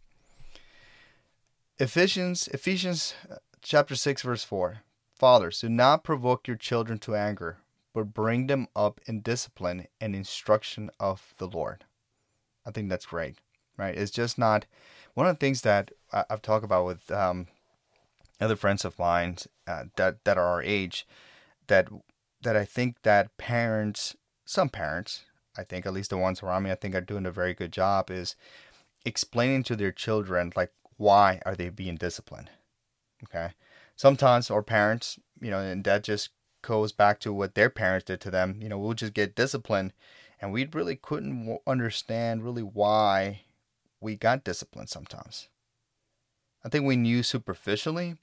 Ephesians, 1.81 2.47
Ephesians 2.47 3.15
uh, 3.29 3.39
chapter 3.61 3.97
6, 3.97 4.23
verse 4.23 4.45
4. 4.45 4.83
Fathers, 5.17 5.61
do 5.61 5.69
not 5.69 6.05
provoke 6.05 6.47
your 6.47 6.57
children 6.57 7.01
to 7.01 7.17
anger, 7.17 7.59
but 7.93 8.15
bring 8.15 8.47
them 8.47 8.69
up 8.77 9.01
in 9.07 9.21
discipline 9.21 9.89
and 10.01 10.15
instruction 10.15 10.91
of 11.01 11.35
the 11.39 11.49
Lord. 11.49 11.87
I 12.65 12.71
think 12.71 12.89
that's 12.89 13.07
great, 13.07 13.39
right? 13.77 13.97
It's 13.97 14.13
just 14.13 14.39
not 14.39 14.67
one 15.19 15.27
of 15.27 15.37
the 15.37 15.45
things 15.45 15.63
that 15.63 15.91
I've 16.13 16.43
talked 16.43 16.65
about 16.65 16.87
with 16.87 17.11
um, 17.11 17.49
other 18.41 18.55
friends 18.55 18.85
of 18.85 19.01
mine 19.01 19.39
uh, 19.67 19.87
that 19.97 20.23
that 20.23 20.39
are 20.39 20.47
our 20.47 20.63
age, 20.63 21.09
that 21.67 21.89
that 22.43 22.55
I 22.55 22.65
think 22.65 23.03
that 23.03 23.37
parents, 23.37 24.15
some 24.45 24.69
parents, 24.69 25.25
I 25.57 25.65
think 25.65 25.87
at 25.87 25.93
least 25.93 26.11
the 26.11 26.19
ones 26.19 26.41
around 26.41 26.63
me, 26.63 26.71
I 26.71 26.77
think 26.77 26.95
are 26.95 27.01
doing 27.01 27.27
a 27.27 27.33
very 27.33 27.53
good 27.53 27.73
job 27.73 28.13
is 28.13 28.37
explaining 29.05 29.65
to 29.65 29.75
their 29.75 29.91
children 29.91 30.53
like 30.55 30.71
why 30.99 31.43
are 31.45 31.57
they 31.57 31.69
being 31.69 31.97
disciplined. 31.97 32.51
Okay, 33.25 33.55
sometimes 33.97 34.53
our 34.53 34.63
parents, 34.63 35.19
you 35.41 35.51
know, 35.51 35.59
and 35.59 35.83
that 35.83 36.05
just 36.05 36.29
goes 36.63 36.93
back 36.93 37.19
to 37.21 37.33
what 37.33 37.57
their 37.57 37.71
parents 37.71 38.05
did 38.05 38.21
to 38.21 38.31
them. 38.31 38.61
You 38.63 38.69
know, 38.69 38.79
we'll 38.79 38.95
just 38.95 39.15
get 39.15 39.35
disciplined, 39.35 39.95
and 40.41 40.53
we 40.53 40.65
really 40.73 40.95
couldn't 40.95 41.59
understand 41.67 42.45
really 42.45 42.63
why 42.63 43.41
we 44.01 44.17
got 44.17 44.45
disciplined 44.45 44.89
sometimes. 44.89 45.49
I 46.65 46.69
think 46.69 46.85
we 46.85 46.97
knew 46.97 47.23
superficially, 47.23 48.17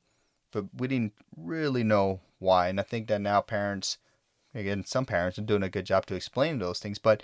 but 0.52 0.66
we 0.76 0.88
didn't 0.88 1.14
really 1.36 1.84
know 1.84 2.22
why. 2.40 2.68
And 2.68 2.80
I 2.80 2.84
think 2.84 3.08
that 3.08 3.22
now 3.22 3.42
parents, 3.42 3.98
again, 4.54 4.84
some 4.86 5.06
parents 5.06 5.40
are 5.40 5.44
doing 5.44 5.64
a 5.64 5.70
good 5.70 5.86
job 5.86 6.06
to 6.08 6.16
explain 6.16 6.60
those 6.60 6.80
things. 6.80 7.00
But 7.00 7.24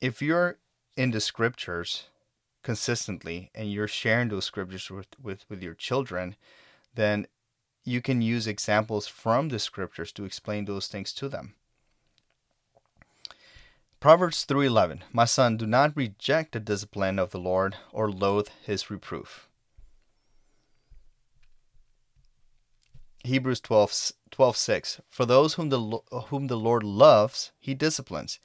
if 0.00 0.22
you're 0.22 0.58
in 0.96 1.10
the 1.10 1.20
scriptures 1.20 2.04
consistently 2.62 3.50
and 3.54 3.70
you're 3.72 3.88
sharing 3.88 4.28
those 4.28 4.44
scriptures 4.44 4.90
with, 4.90 5.08
with, 5.22 5.44
with 5.48 5.62
your 5.62 5.74
children, 5.74 6.36
then 6.94 7.26
you 7.84 8.02
can 8.02 8.20
use 8.20 8.46
examples 8.46 9.06
from 9.06 9.48
the 9.48 9.58
scriptures 9.58 10.12
to 10.12 10.24
explain 10.24 10.64
those 10.64 10.86
things 10.86 11.12
to 11.14 11.28
them. 11.28 11.54
Proverbs 14.00 14.46
3:11 14.46 15.02
My 15.12 15.26
son 15.26 15.58
do 15.58 15.66
not 15.66 15.94
reject 15.94 16.52
the 16.52 16.60
discipline 16.60 17.18
of 17.18 17.32
the 17.32 17.38
Lord 17.38 17.76
or 17.92 18.10
loathe 18.10 18.48
his 18.64 18.90
reproof. 18.90 19.46
Hebrews 23.24 23.60
12, 23.60 24.12
12 24.30 24.56
6. 24.56 25.00
For 25.10 25.26
those 25.26 25.54
whom 25.54 25.68
the, 25.68 26.00
whom 26.28 26.46
the 26.46 26.56
Lord 26.56 26.82
loves, 26.82 27.52
he 27.58 27.74
disciplines, 27.74 28.40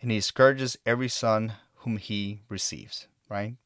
and 0.00 0.12
he 0.12 0.20
scourges 0.20 0.78
every 0.86 1.08
son 1.08 1.54
whom 1.78 1.96
he 1.96 2.42
receives. 2.48 3.08
Right? 3.28 3.56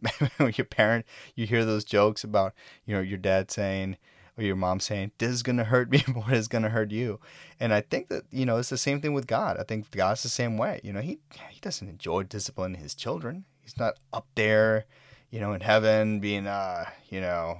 when 0.36 0.54
your 0.56 0.64
parent, 0.64 1.06
you 1.34 1.44
hear 1.44 1.64
those 1.64 1.84
jokes 1.84 2.22
about, 2.22 2.54
you 2.86 2.94
know, 2.94 3.00
your 3.00 3.18
dad 3.18 3.50
saying, 3.50 3.96
or 4.36 4.44
your 4.44 4.56
mom 4.56 4.80
saying, 4.80 5.12
this 5.18 5.30
is 5.30 5.42
going 5.42 5.58
to 5.58 5.64
hurt 5.64 5.90
me 5.90 6.02
more, 6.08 6.32
it's 6.32 6.48
going 6.48 6.62
to 6.62 6.70
hurt 6.70 6.90
you. 6.90 7.20
And 7.60 7.72
I 7.72 7.80
think 7.82 8.08
that, 8.08 8.24
you 8.30 8.46
know, 8.46 8.56
it's 8.56 8.70
the 8.70 8.78
same 8.78 9.00
thing 9.00 9.12
with 9.12 9.26
God. 9.26 9.56
I 9.58 9.62
think 9.62 9.90
God's 9.90 10.22
the 10.22 10.28
same 10.28 10.56
way. 10.56 10.80
You 10.82 10.92
know, 10.92 11.00
he, 11.00 11.18
he 11.50 11.60
doesn't 11.60 11.88
enjoy 11.88 12.24
disciplining 12.24 12.80
his 12.80 12.94
children. 12.94 13.44
He's 13.60 13.78
not 13.78 13.94
up 14.12 14.26
there, 14.34 14.86
you 15.30 15.40
know, 15.40 15.52
in 15.52 15.60
heaven 15.60 16.20
being, 16.20 16.46
uh, 16.46 16.84
you 17.08 17.20
know, 17.20 17.58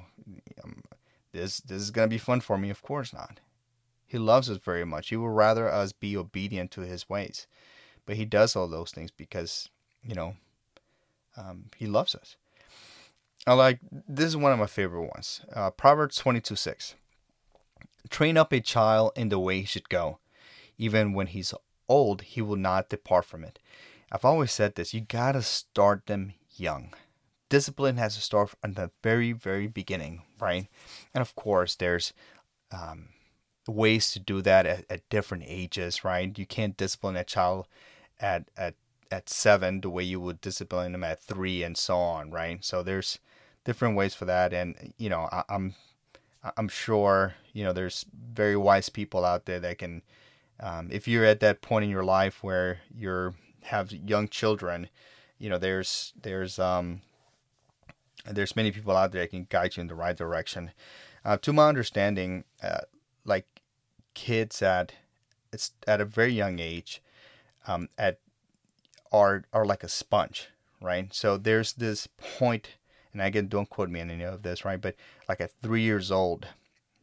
um, 0.62 0.82
this 1.32 1.60
this 1.60 1.80
is 1.80 1.90
gonna 1.90 2.08
be 2.08 2.18
fun 2.18 2.40
for 2.40 2.58
me. 2.58 2.70
Of 2.70 2.82
course 2.82 3.12
not. 3.12 3.40
He 4.06 4.18
loves 4.18 4.50
us 4.50 4.58
very 4.58 4.84
much. 4.84 5.08
He 5.08 5.16
would 5.16 5.28
rather 5.28 5.70
us 5.70 5.92
be 5.92 6.16
obedient 6.16 6.70
to 6.72 6.82
his 6.82 7.08
ways, 7.08 7.46
but 8.04 8.16
he 8.16 8.24
does 8.24 8.54
all 8.54 8.68
those 8.68 8.90
things 8.90 9.10
because 9.10 9.70
you 10.02 10.14
know 10.14 10.36
um, 11.36 11.70
he 11.76 11.86
loves 11.86 12.14
us. 12.14 12.36
I 13.46 13.54
like 13.54 13.80
this 13.90 14.26
is 14.26 14.36
one 14.36 14.52
of 14.52 14.58
my 14.58 14.66
favorite 14.66 15.02
ones. 15.02 15.40
Uh, 15.54 15.70
Proverbs 15.70 16.16
twenty 16.16 16.40
two 16.40 16.56
six. 16.56 16.94
Train 18.10 18.36
up 18.36 18.52
a 18.52 18.60
child 18.60 19.12
in 19.16 19.28
the 19.28 19.38
way 19.38 19.60
he 19.60 19.66
should 19.66 19.88
go, 19.88 20.18
even 20.76 21.12
when 21.12 21.28
he's 21.28 21.54
old, 21.88 22.22
he 22.22 22.42
will 22.42 22.56
not 22.56 22.88
depart 22.88 23.24
from 23.24 23.44
it. 23.44 23.58
I've 24.10 24.24
always 24.24 24.52
said 24.52 24.74
this: 24.74 24.94
you 24.94 25.00
gotta 25.00 25.42
start 25.42 26.06
them 26.06 26.34
young 26.56 26.94
discipline 27.52 27.98
has 27.98 28.14
to 28.14 28.22
start 28.22 28.48
from 28.48 28.72
the 28.72 28.90
very, 29.02 29.32
very 29.32 29.66
beginning, 29.66 30.22
right? 30.40 30.68
And 31.12 31.20
of 31.20 31.34
course, 31.34 31.74
there's 31.74 32.14
um, 32.70 33.10
ways 33.68 34.10
to 34.12 34.18
do 34.18 34.40
that 34.40 34.64
at, 34.64 34.86
at 34.88 35.06
different 35.10 35.44
ages, 35.46 36.02
right? 36.02 36.36
You 36.38 36.46
can't 36.46 36.78
discipline 36.78 37.14
a 37.14 37.24
child 37.24 37.68
at 38.18 38.48
at 38.56 38.74
at 39.10 39.28
seven 39.28 39.82
the 39.82 39.90
way 39.90 40.02
you 40.02 40.18
would 40.18 40.40
discipline 40.40 40.92
them 40.92 41.04
at 41.04 41.22
three, 41.22 41.62
and 41.62 41.76
so 41.76 41.98
on, 41.98 42.30
right? 42.30 42.64
So 42.64 42.82
there's 42.82 43.18
different 43.64 43.96
ways 43.96 44.14
for 44.14 44.24
that, 44.24 44.52
and 44.52 44.92
you 44.98 45.08
know, 45.08 45.28
I, 45.32 45.44
I'm 45.48 45.74
I'm 46.56 46.68
sure 46.68 47.34
you 47.52 47.64
know 47.64 47.72
there's 47.72 48.06
very 48.12 48.56
wise 48.56 48.88
people 48.88 49.24
out 49.24 49.46
there 49.46 49.60
that 49.60 49.78
can, 49.78 50.02
um, 50.60 50.88
if 50.90 51.06
you're 51.06 51.24
at 51.24 51.40
that 51.40 51.62
point 51.62 51.84
in 51.84 51.90
your 51.90 52.04
life 52.04 52.42
where 52.42 52.80
you're 52.96 53.34
have 53.64 53.92
young 53.92 54.28
children, 54.28 54.88
you 55.38 55.48
know, 55.48 55.58
there's 55.58 56.12
there's 56.20 56.58
um 56.58 57.02
there's 58.30 58.56
many 58.56 58.70
people 58.70 58.96
out 58.96 59.12
there 59.12 59.22
that 59.22 59.30
can 59.30 59.46
guide 59.48 59.76
you 59.76 59.80
in 59.80 59.88
the 59.88 59.94
right 59.94 60.16
direction. 60.16 60.70
Uh, 61.24 61.36
to 61.36 61.52
my 61.52 61.68
understanding, 61.68 62.44
uh, 62.62 62.80
like 63.24 63.46
kids 64.14 64.62
at 64.62 64.92
it's 65.52 65.72
at 65.86 66.00
a 66.00 66.04
very 66.04 66.32
young 66.32 66.58
age, 66.58 67.02
um, 67.66 67.88
at 67.98 68.18
are 69.12 69.44
are 69.52 69.66
like 69.66 69.84
a 69.84 69.88
sponge, 69.88 70.48
right? 70.80 71.12
So 71.12 71.36
there's 71.36 71.74
this 71.74 72.06
point, 72.06 72.70
and 73.12 73.22
again, 73.22 73.48
don't 73.48 73.68
quote 73.68 73.90
me 73.90 74.00
on 74.00 74.10
any 74.10 74.24
of 74.24 74.42
this, 74.42 74.64
right? 74.64 74.80
But 74.80 74.96
like 75.28 75.40
at 75.40 75.52
three 75.60 75.82
years 75.82 76.10
old, 76.10 76.48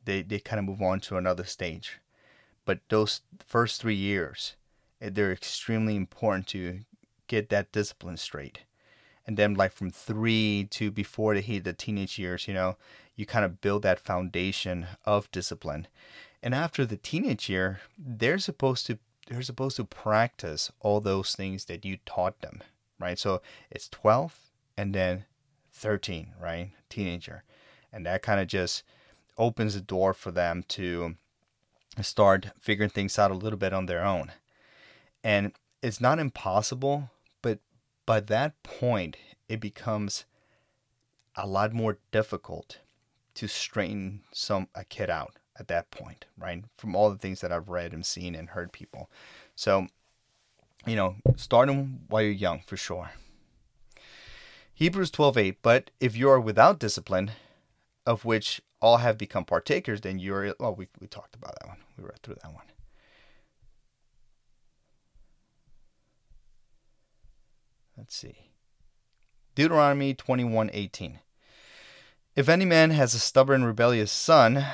they 0.06 0.22
they 0.22 0.40
kind 0.40 0.60
of 0.60 0.66
move 0.66 0.82
on 0.82 1.00
to 1.02 1.18
another 1.18 1.44
stage, 1.44 2.00
but 2.66 2.80
those 2.90 3.22
first 3.46 3.82
three 3.82 3.96
years, 3.96 4.56
eh, 5.02 5.10
they're 5.12 5.32
extremely 5.32 5.96
important 5.96 6.48
to 6.48 6.82
get 7.28 7.50
that 7.50 7.72
discipline 7.72 8.18
straight. 8.18 8.60
And 9.26 9.38
then 9.38 9.54
like 9.54 9.74
from 9.74 9.92
three 9.92 10.68
to 10.72 10.90
before 10.90 11.36
they 11.36 11.42
hit 11.42 11.64
the 11.64 11.74
teenage 11.74 12.18
years 12.18 12.48
you 12.48 12.54
know 12.54 12.78
you 13.16 13.26
kind 13.26 13.46
of 13.46 13.62
build 13.62 13.84
that 13.84 14.00
foundation 14.00 14.88
of 15.06 15.32
discipline. 15.32 15.88
And 16.42 16.56
after 16.56 16.86
the 16.86 16.98
teenage 16.98 17.50
year 17.50 17.82
they're 17.98 18.40
supposed 18.40 18.88
to 18.88 18.98
they're 19.28 19.44
supposed 19.44 19.76
to 19.76 19.86
practice 19.86 20.72
all 20.80 21.00
those 21.02 21.36
things 21.36 21.66
that 21.66 21.86
you 21.86 21.98
taught 22.06 22.42
them 22.42 22.64
right? 23.00 23.18
So 23.18 23.42
it's 23.72 23.90
12 23.90 24.38
and 24.78 24.94
then 24.94 25.26
13 25.80 26.34
right 26.42 26.72
teenager 26.90 27.44
and 27.92 28.06
that 28.06 28.22
kind 28.22 28.40
of 28.40 28.48
just 28.48 28.84
opens 29.38 29.74
the 29.74 29.82
door 29.82 30.14
for 30.14 30.32
them 30.32 30.64
to 30.68 31.16
start 32.02 32.48
figuring 32.60 32.90
things 32.90 33.18
out 33.18 33.32
a 33.32 33.36
little 33.36 33.60
bit 33.60 33.74
on 33.74 33.86
their 33.86 34.04
own 34.04 34.32
and 35.24 35.54
it's 35.82 36.02
not 36.02 36.20
impossible 36.20 37.10
but 37.42 37.60
by 38.10 38.20
that 38.22 38.64
point, 38.64 39.18
it 39.48 39.60
becomes 39.60 40.26
a 41.36 41.46
lot 41.46 41.74
more 41.74 42.00
difficult 42.12 42.80
to 43.36 43.48
straighten 43.48 44.22
some 44.34 44.68
a 44.74 44.84
kid 44.84 45.12
out 45.12 45.36
at 45.60 45.68
that 45.68 45.92
point, 45.92 46.26
right? 46.36 46.64
From 46.76 46.96
all 46.96 47.12
the 47.12 47.20
things 47.20 47.42
that 47.42 47.52
I've 47.52 47.70
read 47.70 47.94
and 47.94 48.04
seen 48.04 48.34
and 48.34 48.50
heard 48.50 48.72
people. 48.72 49.12
So, 49.56 49.90
you 50.88 50.96
know, 50.96 51.18
start 51.36 51.68
them 51.68 52.00
while 52.08 52.24
you're 52.24 52.32
young 52.32 52.62
for 52.66 52.78
sure. 52.78 53.12
Hebrews 54.80 55.12
12:8, 55.12 55.58
but 55.62 55.92
if 56.00 56.16
you 56.16 56.30
are 56.30 56.40
without 56.40 56.80
discipline, 56.80 57.32
of 58.06 58.24
which 58.24 58.62
all 58.82 59.00
have 59.00 59.18
become 59.18 59.44
partakers, 59.44 60.00
then 60.00 60.20
you're 60.20 60.56
well, 60.58 60.74
we 60.74 60.88
we 61.02 61.08
talked 61.08 61.36
about 61.36 61.60
that 61.60 61.68
one. 61.68 61.80
We 61.98 62.06
read 62.06 62.24
through 62.24 62.36
that 62.36 62.54
one. 62.54 62.64
Let's 67.98 68.16
see. 68.16 68.52
Deuteronomy 69.54 70.14
21:18. 70.14 71.20
If 72.38 72.48
any 72.48 72.64
man 72.64 72.92
has 72.92 73.14
a 73.14 73.20
stubborn 73.20 73.66
rebellious 73.66 74.14
son 74.14 74.66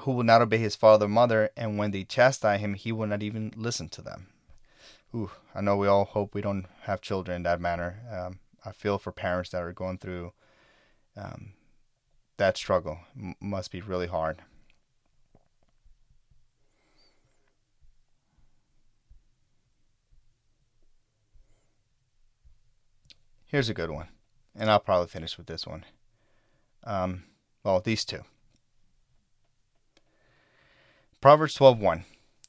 who 0.00 0.12
will 0.12 0.22
not 0.22 0.42
obey 0.42 0.58
his 0.58 0.76
father 0.76 1.06
or 1.06 1.08
mother, 1.08 1.48
and 1.56 1.78
when 1.78 1.92
they 1.92 2.04
chastise 2.04 2.60
him, 2.60 2.74
he 2.74 2.92
will 2.92 3.06
not 3.06 3.22
even 3.22 3.54
listen 3.56 3.88
to 3.88 4.02
them. 4.02 4.26
Ooh, 5.14 5.30
I 5.54 5.62
know 5.62 5.78
we 5.78 5.88
all 5.88 6.04
hope 6.04 6.34
we 6.34 6.42
don't 6.42 6.66
have 6.82 7.00
children 7.00 7.36
in 7.36 7.42
that 7.44 7.58
manner. 7.58 8.00
Um, 8.12 8.38
I 8.64 8.72
feel 8.72 8.98
for 8.98 9.12
parents 9.12 9.50
that 9.50 9.62
are 9.62 9.72
going 9.72 9.98
through 9.98 10.32
um, 11.16 11.52
that 12.36 12.56
struggle. 12.56 12.98
M- 13.16 13.34
must 13.40 13.70
be 13.70 13.80
really 13.80 14.06
hard. 14.06 14.42
Here's 23.46 23.68
a 23.68 23.74
good 23.74 23.90
one, 23.90 24.08
and 24.54 24.70
I'll 24.70 24.78
probably 24.78 25.08
finish 25.08 25.36
with 25.36 25.48
this 25.48 25.66
one. 25.66 25.84
Um, 26.84 27.24
well, 27.64 27.80
these 27.80 28.04
two. 28.04 28.22
Proverbs 31.20 31.54
12:1. 31.56 32.04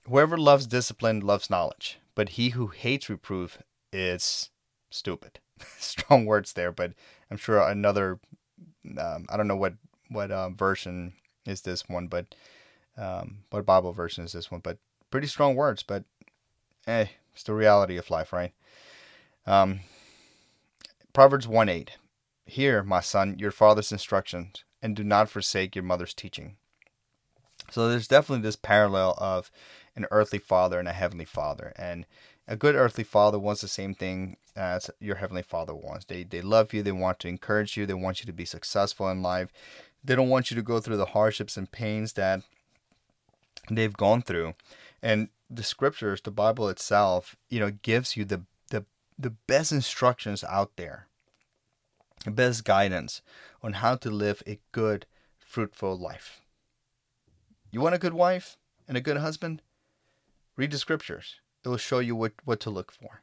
Whoever 0.08 0.38
loves 0.38 0.68
discipline 0.68 1.20
loves 1.20 1.50
knowledge, 1.50 2.00
but 2.16 2.30
he 2.30 2.50
who 2.50 2.68
hates 2.68 3.10
reproof 3.10 3.62
is 3.92 4.52
stupid. 4.90 5.40
Strong 5.78 6.26
words 6.26 6.54
there, 6.54 6.72
but 6.72 6.94
I'm 7.30 7.38
sure 7.38 7.60
another. 7.60 8.20
Um, 8.98 9.26
I 9.30 9.38
don't 9.38 9.48
know 9.48 9.56
what 9.56 9.76
what 10.10 10.32
uh, 10.32 10.50
version 10.50 11.14
is 11.46 11.62
this 11.62 11.88
one, 11.88 12.08
but 12.08 12.36
um, 12.98 13.40
what 13.50 13.66
Bible 13.66 13.94
version 13.94 14.24
is 14.24 14.34
this 14.34 14.52
one? 14.52 14.62
But 14.62 14.78
pretty 15.10 15.28
strong 15.28 15.56
words. 15.56 15.84
But 15.84 16.04
eh, 16.88 17.08
it's 17.34 17.44
the 17.44 17.54
reality 17.54 17.98
of 17.98 18.10
life, 18.10 18.34
right? 18.34 18.54
Um, 19.46 19.82
Proverbs 21.14 21.48
1 21.48 21.70
8. 21.70 21.92
Hear, 22.46 22.84
my 22.84 23.00
son, 23.00 23.38
your 23.40 23.52
father's 23.52 23.92
instructions, 23.92 24.64
and 24.82 24.96
do 24.96 25.04
not 25.04 25.30
forsake 25.30 25.76
your 25.76 25.84
mother's 25.84 26.14
teaching. 26.14 26.58
So 27.70 27.88
there's 27.88 28.08
definitely 28.08 28.44
this 28.44 28.56
parallel 28.56 29.16
of 29.18 29.52
an 29.96 30.06
earthly 30.12 30.40
father 30.40 30.80
and 30.80 30.88
a 30.88 30.94
heavenly 30.94 31.26
father. 31.26 31.74
And 31.78 32.06
a 32.52 32.58
good 32.58 32.76
earthly 32.76 33.06
father 33.06 33.40
wants 33.40 33.62
the 33.62 33.68
same 33.70 33.96
thing 33.96 34.36
as 34.58 34.92
your 35.00 35.16
heavenly 35.16 35.42
father 35.42 35.74
wants. 35.74 36.04
They 36.04 36.24
they 36.24 36.42
love 36.42 36.74
you, 36.74 36.84
they 36.84 36.92
want 36.92 37.18
to 37.20 37.30
encourage 37.30 37.78
you, 37.78 37.86
they 37.86 37.94
want 37.94 38.20
you 38.20 38.26
to 38.26 38.34
be 38.34 38.44
successful 38.44 39.10
in 39.10 39.24
life. 39.24 39.54
They 40.04 40.16
don't 40.16 40.28
want 40.28 40.52
you 40.52 40.56
to 40.56 40.62
go 40.62 40.82
through 40.82 40.98
the 40.98 41.14
hardships 41.18 41.56
and 41.56 41.72
pains 41.72 42.14
that 42.14 42.42
they've 43.70 43.96
gone 43.96 44.22
through. 44.22 44.56
And 45.02 45.30
the 45.50 45.64
scriptures, 45.64 46.20
the 46.20 46.32
Bible 46.32 46.68
itself, 46.68 47.38
you 47.48 47.62
know, 47.62 47.72
gives 47.72 48.18
you 48.18 48.26
the 48.26 48.42
the 48.70 48.84
the 49.18 49.30
best 49.48 49.72
instructions 49.72 50.44
out 50.44 50.76
there. 50.76 51.08
The 52.26 52.32
best 52.32 52.66
guidance 52.66 53.22
on 53.64 53.74
how 53.74 53.96
to 53.96 54.12
live 54.12 54.44
a 54.46 54.60
good, 54.74 55.06
fruitful 55.40 55.98
life. 55.98 56.42
You 57.72 57.80
want 57.80 57.96
a 57.96 58.06
good 58.06 58.14
wife 58.14 58.58
and 58.90 58.98
a 58.98 59.02
good 59.08 59.18
husband? 59.18 59.62
Read 60.58 60.72
the 60.72 60.78
scriptures. 60.78 61.40
It 61.64 61.70
will 61.70 61.78
show 61.78 62.00
you 62.00 62.16
what, 62.16 62.34
what 62.46 62.60
to 62.62 62.70
look 62.70 62.92
for. 62.92 63.22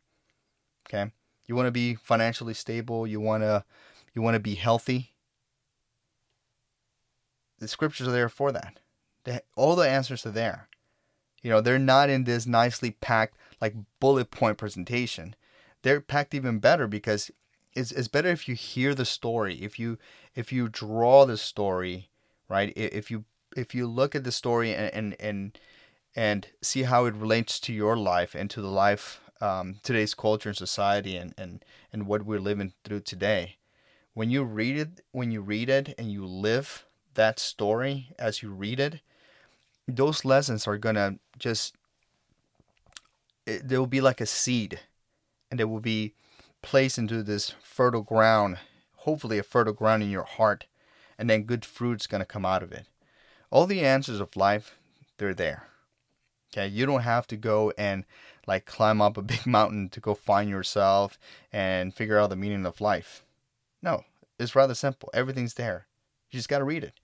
Okay? 0.86 1.12
You 1.46 1.54
want 1.54 1.66
to 1.66 1.72
be 1.72 1.94
financially 1.94 2.54
stable, 2.54 3.06
you 3.06 3.20
want 3.20 3.42
to 3.42 3.64
you 4.14 4.22
want 4.22 4.34
to 4.34 4.40
be 4.40 4.54
healthy. 4.54 5.12
The 7.58 7.68
scriptures 7.68 8.08
are 8.08 8.12
there 8.12 8.28
for 8.28 8.52
that. 8.52 8.80
They, 9.24 9.40
all 9.56 9.76
the 9.76 9.88
answers 9.88 10.24
are 10.26 10.30
there. 10.30 10.68
You 11.42 11.50
know, 11.50 11.60
they're 11.60 11.78
not 11.78 12.10
in 12.10 12.24
this 12.24 12.46
nicely 12.46 12.92
packed 12.92 13.36
like 13.60 13.74
bullet 14.00 14.30
point 14.30 14.58
presentation. 14.58 15.34
They're 15.82 16.00
packed 16.00 16.34
even 16.34 16.58
better 16.58 16.86
because 16.86 17.30
it's, 17.74 17.92
it's 17.92 18.08
better 18.08 18.28
if 18.28 18.48
you 18.48 18.54
hear 18.54 18.94
the 18.94 19.04
story, 19.04 19.62
if 19.62 19.78
you 19.78 19.98
if 20.34 20.52
you 20.52 20.68
draw 20.68 21.24
the 21.24 21.36
story, 21.36 22.10
right? 22.48 22.72
If 22.76 23.10
you 23.10 23.24
if 23.56 23.74
you 23.74 23.86
look 23.86 24.14
at 24.14 24.24
the 24.24 24.32
story 24.32 24.74
and 24.74 24.92
and 24.92 25.16
and, 25.20 25.58
and 26.18 26.48
see 26.60 26.82
how 26.82 27.04
it 27.04 27.14
relates 27.14 27.60
to 27.60 27.72
your 27.72 27.96
life 27.96 28.34
and 28.34 28.50
to 28.50 28.60
the 28.60 28.74
life 28.86 29.20
um, 29.40 29.76
today's 29.84 30.14
culture 30.14 30.48
and 30.48 30.58
society 30.58 31.16
and, 31.16 31.32
and 31.38 31.64
and 31.92 32.08
what 32.08 32.24
we're 32.24 32.40
living 32.40 32.72
through 32.82 32.98
today 32.98 33.56
when 34.14 34.28
you 34.28 34.42
read 34.42 34.76
it 34.76 35.00
when 35.12 35.30
you 35.30 35.40
read 35.40 35.70
it 35.70 35.94
and 35.96 36.10
you 36.10 36.26
live 36.26 36.84
that 37.14 37.38
story 37.38 38.08
as 38.18 38.42
you 38.42 38.50
read 38.50 38.80
it 38.80 39.00
those 39.86 40.24
lessons 40.24 40.66
are 40.66 40.76
gonna 40.76 41.20
just 41.38 41.76
it, 43.46 43.68
they 43.68 43.78
will 43.78 43.86
be 43.86 44.00
like 44.00 44.20
a 44.20 44.26
seed 44.26 44.80
and 45.52 45.60
it 45.60 45.66
will 45.66 45.78
be 45.78 46.14
placed 46.62 46.98
into 46.98 47.22
this 47.22 47.54
fertile 47.62 48.02
ground 48.02 48.58
hopefully 49.06 49.38
a 49.38 49.44
fertile 49.44 49.72
ground 49.72 50.02
in 50.02 50.10
your 50.10 50.24
heart 50.24 50.66
and 51.16 51.30
then 51.30 51.44
good 51.44 51.64
fruit's 51.64 52.08
gonna 52.08 52.24
come 52.24 52.44
out 52.44 52.64
of 52.64 52.72
it 52.72 52.86
all 53.50 53.66
the 53.66 53.80
answers 53.80 54.20
of 54.20 54.36
life, 54.36 54.76
they're 55.16 55.32
there. 55.32 55.67
Okay, 56.52 56.66
you 56.66 56.86
don't 56.86 57.02
have 57.02 57.26
to 57.28 57.36
go 57.36 57.72
and 57.76 58.04
like 58.46 58.64
climb 58.64 59.00
up 59.00 59.16
a 59.16 59.22
big 59.34 59.46
mountain 59.46 59.88
to 59.90 60.00
go 60.00 60.14
find 60.14 60.48
yourself 60.48 61.18
and 61.52 61.94
figure 61.94 62.18
out 62.18 62.30
the 62.30 62.36
meaning 62.36 62.66
of 62.66 62.80
life. 62.80 63.24
No, 63.82 64.04
it's 64.38 64.56
rather 64.56 64.74
simple. 64.74 65.10
Everything's 65.12 65.54
there. 65.54 65.86
You 66.30 66.38
just 66.38 66.48
got 66.48 66.58
to 66.58 66.64
read 66.64 66.84
it. 66.84 66.94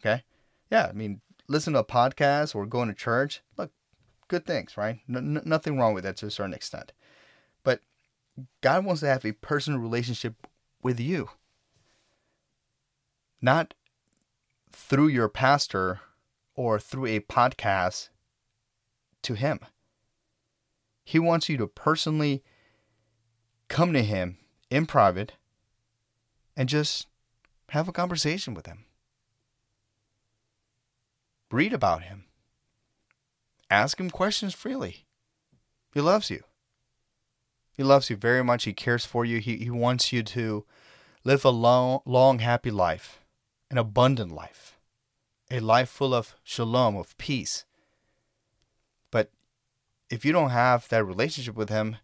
Okay? 0.00 0.22
Yeah, 0.70 0.86
I 0.88 0.92
mean, 0.92 1.20
listen 1.48 1.72
to 1.74 1.80
a 1.80 1.84
podcast 1.84 2.54
or 2.54 2.66
going 2.66 2.88
to 2.88 2.94
church. 2.94 3.42
Look, 3.56 3.70
good 4.28 4.46
things, 4.46 4.76
right? 4.76 5.00
Nothing 5.08 5.78
wrong 5.78 5.94
with 5.94 6.04
that 6.04 6.16
to 6.18 6.26
a 6.26 6.30
certain 6.30 6.54
extent. 6.54 6.92
But 7.62 7.80
God 8.60 8.84
wants 8.84 9.00
to 9.00 9.08
have 9.08 9.24
a 9.24 9.32
personal 9.32 9.80
relationship 9.80 10.46
with 10.82 11.00
you. 11.00 11.30
Not 13.40 13.74
through 14.72 15.08
your 15.08 15.28
pastor 15.28 16.00
or 16.54 16.78
through 16.78 17.06
a 17.06 17.20
podcast 17.20 18.08
to 19.24 19.34
him. 19.34 19.60
He 21.04 21.18
wants 21.18 21.48
you 21.48 21.56
to 21.58 21.66
personally 21.66 22.42
come 23.68 23.92
to 23.92 24.02
him 24.02 24.38
in 24.70 24.86
private 24.86 25.32
and 26.56 26.68
just 26.68 27.06
have 27.70 27.88
a 27.88 27.92
conversation 27.92 28.54
with 28.54 28.66
him. 28.66 28.84
Read 31.50 31.72
about 31.72 32.04
him. 32.04 32.24
Ask 33.70 33.98
him 33.98 34.10
questions 34.10 34.54
freely. 34.54 35.06
He 35.92 36.00
loves 36.00 36.30
you. 36.30 36.42
He 37.72 37.82
loves 37.82 38.08
you 38.08 38.16
very 38.16 38.42
much. 38.42 38.64
He 38.64 38.72
cares 38.72 39.04
for 39.04 39.24
you. 39.24 39.40
He, 39.40 39.56
he 39.56 39.70
wants 39.70 40.12
you 40.12 40.22
to 40.22 40.64
live 41.24 41.44
a 41.44 41.50
long, 41.50 42.00
long, 42.04 42.38
happy 42.38 42.70
life 42.70 43.20
an 43.70 43.78
abundant 43.78 44.30
life, 44.30 44.78
a 45.50 45.58
life 45.58 45.88
full 45.88 46.14
of 46.14 46.36
shalom, 46.44 46.96
of 46.96 47.18
peace. 47.18 47.64
If 50.14 50.24
you 50.24 50.30
don't 50.30 50.50
have 50.50 50.88
that 50.90 51.04
relationship 51.04 51.56
with 51.56 51.70
Him, 51.70 51.96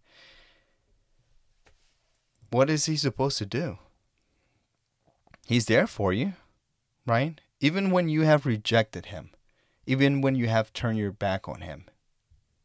what 2.50 2.68
is 2.68 2.86
He 2.86 2.96
supposed 2.96 3.38
to 3.38 3.46
do? 3.46 3.78
He's 5.46 5.66
there 5.66 5.86
for 5.86 6.12
you, 6.12 6.32
right? 7.06 7.40
Even 7.60 7.92
when 7.92 8.08
you 8.08 8.22
have 8.22 8.46
rejected 8.46 9.06
Him, 9.06 9.30
even 9.86 10.22
when 10.22 10.34
you 10.34 10.48
have 10.48 10.72
turned 10.72 10.98
your 10.98 11.12
back 11.12 11.48
on 11.48 11.60
Him, 11.60 11.84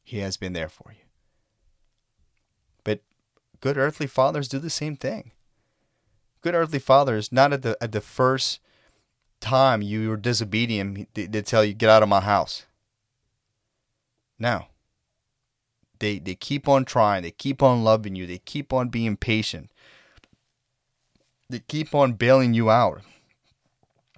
He 0.03 0.17
has 0.17 0.35
been 0.35 0.53
there 0.53 0.67
for 0.67 0.91
you. 0.93 1.05
But 2.83 3.01
good 3.59 3.77
earthly 3.77 4.07
fathers 4.07 4.47
do 4.47 4.57
the 4.57 4.71
same 4.71 4.95
thing. 4.95 5.29
Good 6.41 6.55
earthly 6.55 6.79
fathers, 6.79 7.31
not 7.31 7.53
at 7.53 7.61
the 7.61 7.77
at 7.79 7.91
the 7.91 8.01
first 8.01 8.59
time 9.41 9.83
you 9.83 10.09
were 10.09 10.17
disobedient, 10.17 11.07
they 11.13 11.41
tell 11.43 11.63
you, 11.63 11.75
get 11.75 11.91
out 11.91 12.01
of 12.01 12.09
my 12.09 12.21
house. 12.21 12.65
Now, 14.39 14.69
they, 16.05 16.19
they 16.19 16.35
keep 16.35 16.67
on 16.67 16.85
trying. 16.85 17.23
They 17.23 17.31
keep 17.31 17.63
on 17.63 17.83
loving 17.83 18.15
you. 18.15 18.27
They 18.27 18.37
keep 18.37 18.71
on 18.71 18.89
being 18.89 19.17
patient. 19.17 19.71
They 21.49 21.61
keep 21.67 21.95
on 21.95 22.13
bailing 22.13 22.53
you 22.53 22.69
out. 22.69 23.01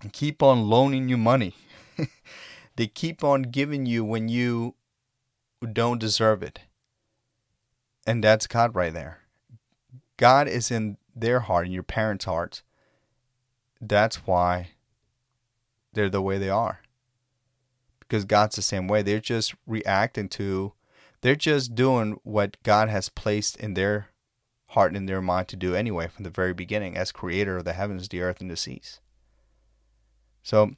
And 0.01 0.11
keep 0.11 0.43
on 0.43 0.69
loaning 0.69 1.07
you 1.07 1.15
money. 1.15 1.55
they 2.75 2.87
keep 2.87 3.23
on 3.23 3.43
giving 3.43 3.85
you 3.85 4.03
when 4.03 4.27
you 4.27 4.75
don't 5.71 5.97
deserve 5.97 6.43
it. 6.43 6.59
And 8.05 8.21
that's 8.21 8.47
God 8.47 8.75
right 8.75 8.93
there. 8.93 9.19
God 10.17 10.49
is 10.49 10.69
in 10.69 10.97
their 11.15 11.39
heart, 11.39 11.67
in 11.67 11.71
your 11.71 11.83
parents' 11.83 12.25
hearts. 12.25 12.63
That's 13.79 14.27
why 14.27 14.71
they're 15.93 16.09
the 16.09 16.21
way 16.21 16.37
they 16.37 16.49
are. 16.49 16.81
Because 17.99 18.25
God's 18.25 18.57
the 18.57 18.61
same 18.61 18.89
way. 18.89 19.03
They're 19.03 19.21
just 19.21 19.55
reacting 19.65 20.27
to, 20.29 20.73
they're 21.21 21.35
just 21.35 21.75
doing 21.75 22.19
what 22.23 22.61
God 22.63 22.89
has 22.89 23.09
placed 23.09 23.57
in 23.57 23.73
their 23.73 24.09
heart 24.71 24.91
and 24.91 24.97
in 24.97 25.05
their 25.05 25.21
mind 25.21 25.47
to 25.49 25.55
do 25.55 25.75
anyway 25.75 26.07
from 26.07 26.23
the 26.23 26.29
very 26.29 26.53
beginning 26.53 26.97
as 26.97 27.11
creator 27.11 27.57
of 27.57 27.65
the 27.65 27.73
heavens, 27.73 28.07
the 28.07 28.21
earth, 28.21 28.41
and 28.41 28.51
the 28.51 28.57
seas. 28.57 28.99
So, 30.43 30.71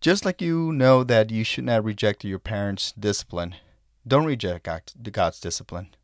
just 0.00 0.24
like 0.24 0.40
you 0.40 0.72
know 0.72 1.04
that 1.04 1.30
you 1.30 1.44
should 1.44 1.64
not 1.64 1.84
reject 1.84 2.24
your 2.24 2.38
parents' 2.38 2.92
discipline, 2.92 3.56
don't 4.06 4.24
reject 4.24 4.66
God's 5.12 5.40
discipline. 5.40 5.94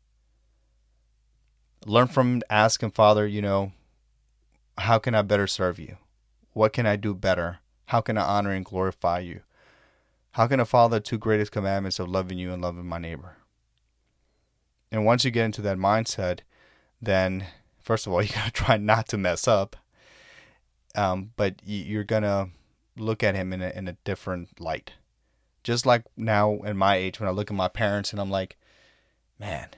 learn 1.85 2.07
from 2.07 2.41
ask 2.49 2.83
him, 2.83 2.91
Father, 2.91 3.25
you 3.25 3.41
know, 3.41 3.71
how 4.77 4.99
can 4.99 5.15
I 5.15 5.21
better 5.21 5.47
serve 5.47 5.79
you? 5.79 5.97
What 6.53 6.73
can 6.73 6.85
I 6.85 6.95
do 6.95 7.13
better? 7.13 7.59
How 7.87 8.01
can 8.01 8.17
I 8.17 8.23
honor 8.23 8.51
and 8.51 8.65
glorify 8.65 9.19
you? 9.19 9.41
How 10.35 10.47
can 10.47 10.59
I 10.59 10.65
follow 10.65 10.89
the 10.89 10.99
two 10.99 11.17
greatest 11.17 11.53
commandments 11.53 11.97
of 11.97 12.09
loving 12.09 12.37
you 12.37 12.51
and 12.51 12.61
loving 12.61 12.85
my 12.85 12.97
neighbor? 12.97 13.37
And 14.91 15.05
once 15.05 15.23
you 15.23 15.31
get 15.31 15.45
into 15.45 15.61
that 15.61 15.77
mindset, 15.77 16.39
then 17.01 17.47
first 17.81 18.05
of 18.05 18.11
all, 18.11 18.21
you 18.21 18.33
gotta 18.33 18.51
try 18.51 18.75
not 18.75 19.07
to 19.09 19.17
mess 19.17 19.47
up. 19.47 19.77
Um, 20.93 21.31
but 21.37 21.61
you're 21.63 22.03
gonna 22.03 22.49
look 22.97 23.23
at 23.23 23.33
him 23.33 23.53
in 23.53 23.61
a, 23.61 23.69
in 23.69 23.87
a 23.87 23.95
different 24.03 24.59
light. 24.59 24.91
Just 25.63 25.85
like 25.85 26.03
now 26.17 26.55
in 26.63 26.75
my 26.75 26.97
age, 26.97 27.17
when 27.17 27.29
I 27.29 27.31
look 27.31 27.49
at 27.49 27.55
my 27.55 27.69
parents 27.69 28.11
and 28.11 28.19
I'm 28.19 28.29
like, 28.29 28.57
man, 29.39 29.69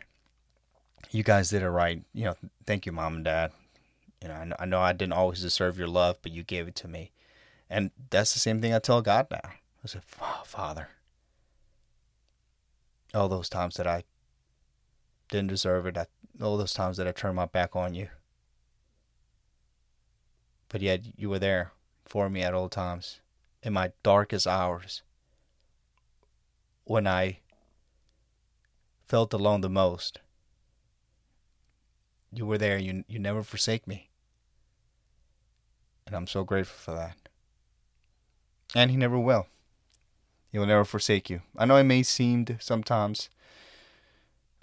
you 1.12 1.22
guys 1.22 1.52
did 1.52 1.62
it 1.62 1.70
right. 1.70 2.02
You 2.16 2.26
know, 2.26 2.36
thank 2.66 2.88
you, 2.88 2.92
mom 2.92 3.18
and 3.18 3.26
dad. 3.26 3.52
You 4.24 4.30
know, 4.30 4.34
I 4.34 4.46
know, 4.46 4.56
I 4.58 4.66
know 4.66 4.80
I 4.80 4.94
didn't 4.94 5.14
always 5.14 5.40
deserve 5.40 5.78
your 5.78 5.88
love, 5.88 6.18
but 6.24 6.32
you 6.32 6.42
gave 6.42 6.68
it 6.68 6.76
to 6.78 6.88
me. 6.88 7.12
And 7.70 7.92
that's 8.10 8.34
the 8.34 8.40
same 8.40 8.60
thing 8.60 8.74
I 8.74 8.80
tell 8.80 9.04
God 9.04 9.28
now. 9.30 9.52
I 9.88 9.90
said, 9.90 10.04
oh, 10.22 10.42
Father, 10.44 10.90
all 13.14 13.30
those 13.30 13.48
times 13.48 13.76
that 13.76 13.88
I 13.88 14.04
didn't 15.30 15.48
deserve 15.48 15.86
it, 15.86 15.98
all 16.42 16.58
those 16.58 16.74
times 16.74 16.98
that 16.98 17.08
I 17.08 17.14
turned 17.14 17.38
my 17.38 17.46
back 17.46 17.74
on 17.74 17.94
you. 17.94 18.10
But 20.68 20.82
yet 20.82 21.06
you 21.16 21.30
were 21.30 21.40
there 21.40 21.72
for 22.04 22.30
me 22.30 22.42
at 22.42 22.54
all 22.54 22.68
times 22.68 23.22
in 23.64 23.72
my 23.72 23.94
darkest 24.04 24.46
hours 24.46 25.04
when 26.84 27.08
I 27.08 27.40
felt 29.08 29.32
alone 29.32 29.62
the 29.62 29.70
most. 29.70 30.20
You 32.34 32.46
were 32.46 32.58
there. 32.58 32.78
You 32.78 33.06
you 33.08 33.20
never 33.20 33.42
forsake 33.42 33.88
me. 33.88 34.10
And 36.06 36.14
I'm 36.14 36.28
so 36.28 36.44
grateful 36.44 36.76
for 36.78 37.00
that. 37.00 37.30
And 38.76 38.92
he 38.92 38.98
never 38.98 39.18
will. 39.18 39.48
He 40.58 40.60
will 40.60 40.66
never 40.66 40.86
forsake 40.86 41.30
you. 41.30 41.42
I 41.56 41.66
know 41.66 41.76
it 41.76 41.84
may 41.84 42.02
seem 42.02 42.48
sometimes 42.60 43.30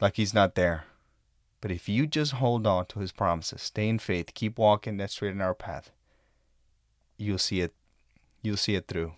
like 0.01 0.17
he's 0.17 0.35
not 0.35 0.57
there. 0.57 0.87
But 1.61 1.71
if 1.71 1.89
you 1.89 2.09
just 2.09 2.33
hold 2.33 2.67
on 2.67 2.87
to 2.87 2.99
his 2.99 3.13
promises, 3.13 3.63
stay 3.63 3.89
in 3.89 4.01
faith, 4.01 4.35
keep 4.35 4.59
walking 4.59 4.97
that 4.97 5.13
straight 5.13 5.29
and 5.29 5.39
narrow 5.39 5.55
path, 5.55 5.93
you'll 7.17 7.39
see 7.39 7.61
it 7.61 7.73
you'll 8.43 8.57
see 8.57 8.75
it 8.75 8.89
through. 8.89 9.13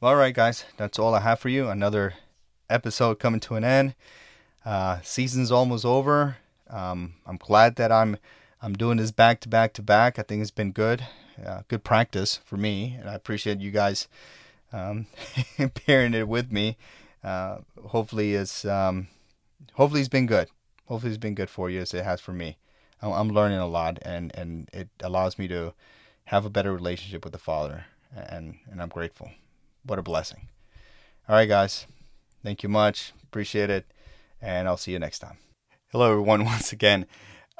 Well, 0.00 0.12
all 0.12 0.16
right, 0.16 0.34
guys, 0.34 0.64
that's 0.78 0.98
all 0.98 1.14
I 1.14 1.20
have 1.20 1.40
for 1.40 1.50
you. 1.50 1.68
Another 1.68 2.14
episode 2.70 3.18
coming 3.18 3.40
to 3.40 3.56
an 3.56 3.64
end. 3.64 3.94
Uh, 4.64 5.00
season's 5.02 5.52
almost 5.52 5.84
over. 5.84 6.38
Um, 6.70 7.16
I'm 7.26 7.36
glad 7.36 7.76
that 7.76 7.92
I'm 7.92 8.16
I'm 8.62 8.72
doing 8.72 8.96
this 8.96 9.10
back 9.10 9.40
to 9.40 9.50
back 9.50 9.74
to 9.74 9.82
back. 9.82 10.18
I 10.18 10.22
think 10.22 10.40
it's 10.40 10.50
been 10.50 10.72
good, 10.72 11.04
uh, 11.44 11.64
good 11.68 11.84
practice 11.84 12.40
for 12.46 12.56
me, 12.56 12.96
and 12.98 13.10
I 13.10 13.14
appreciate 13.14 13.60
you 13.60 13.70
guys 13.70 14.08
um, 14.72 15.06
bearing 15.86 16.14
it 16.14 16.28
with 16.28 16.50
me. 16.50 16.76
Uh, 17.22 17.58
hopefully, 17.86 18.34
it's 18.34 18.64
um, 18.64 19.08
hopefully 19.74 20.00
it's 20.00 20.08
been 20.08 20.26
good. 20.26 20.48
Hopefully, 20.86 21.12
it's 21.12 21.18
been 21.18 21.34
good 21.34 21.50
for 21.50 21.70
you 21.70 21.80
as 21.80 21.94
it 21.94 22.04
has 22.04 22.20
for 22.20 22.32
me. 22.32 22.58
I'm, 23.00 23.12
I'm 23.12 23.28
learning 23.28 23.58
a 23.58 23.66
lot, 23.66 23.98
and 24.02 24.34
and 24.34 24.68
it 24.72 24.88
allows 25.00 25.38
me 25.38 25.48
to 25.48 25.74
have 26.26 26.44
a 26.44 26.50
better 26.50 26.72
relationship 26.72 27.24
with 27.24 27.32
the 27.32 27.38
Father, 27.38 27.86
and 28.14 28.56
and 28.70 28.82
I'm 28.82 28.88
grateful. 28.88 29.30
What 29.84 29.98
a 29.98 30.02
blessing. 30.02 30.48
All 31.28 31.36
right, 31.36 31.48
guys. 31.48 31.86
Thank 32.42 32.62
you 32.62 32.68
much. 32.68 33.12
Appreciate 33.22 33.70
it. 33.70 33.86
And 34.40 34.66
I'll 34.66 34.76
see 34.76 34.92
you 34.92 34.98
next 34.98 35.20
time. 35.20 35.38
Hello, 35.92 36.10
everyone, 36.10 36.44
once 36.46 36.72
again. 36.72 37.06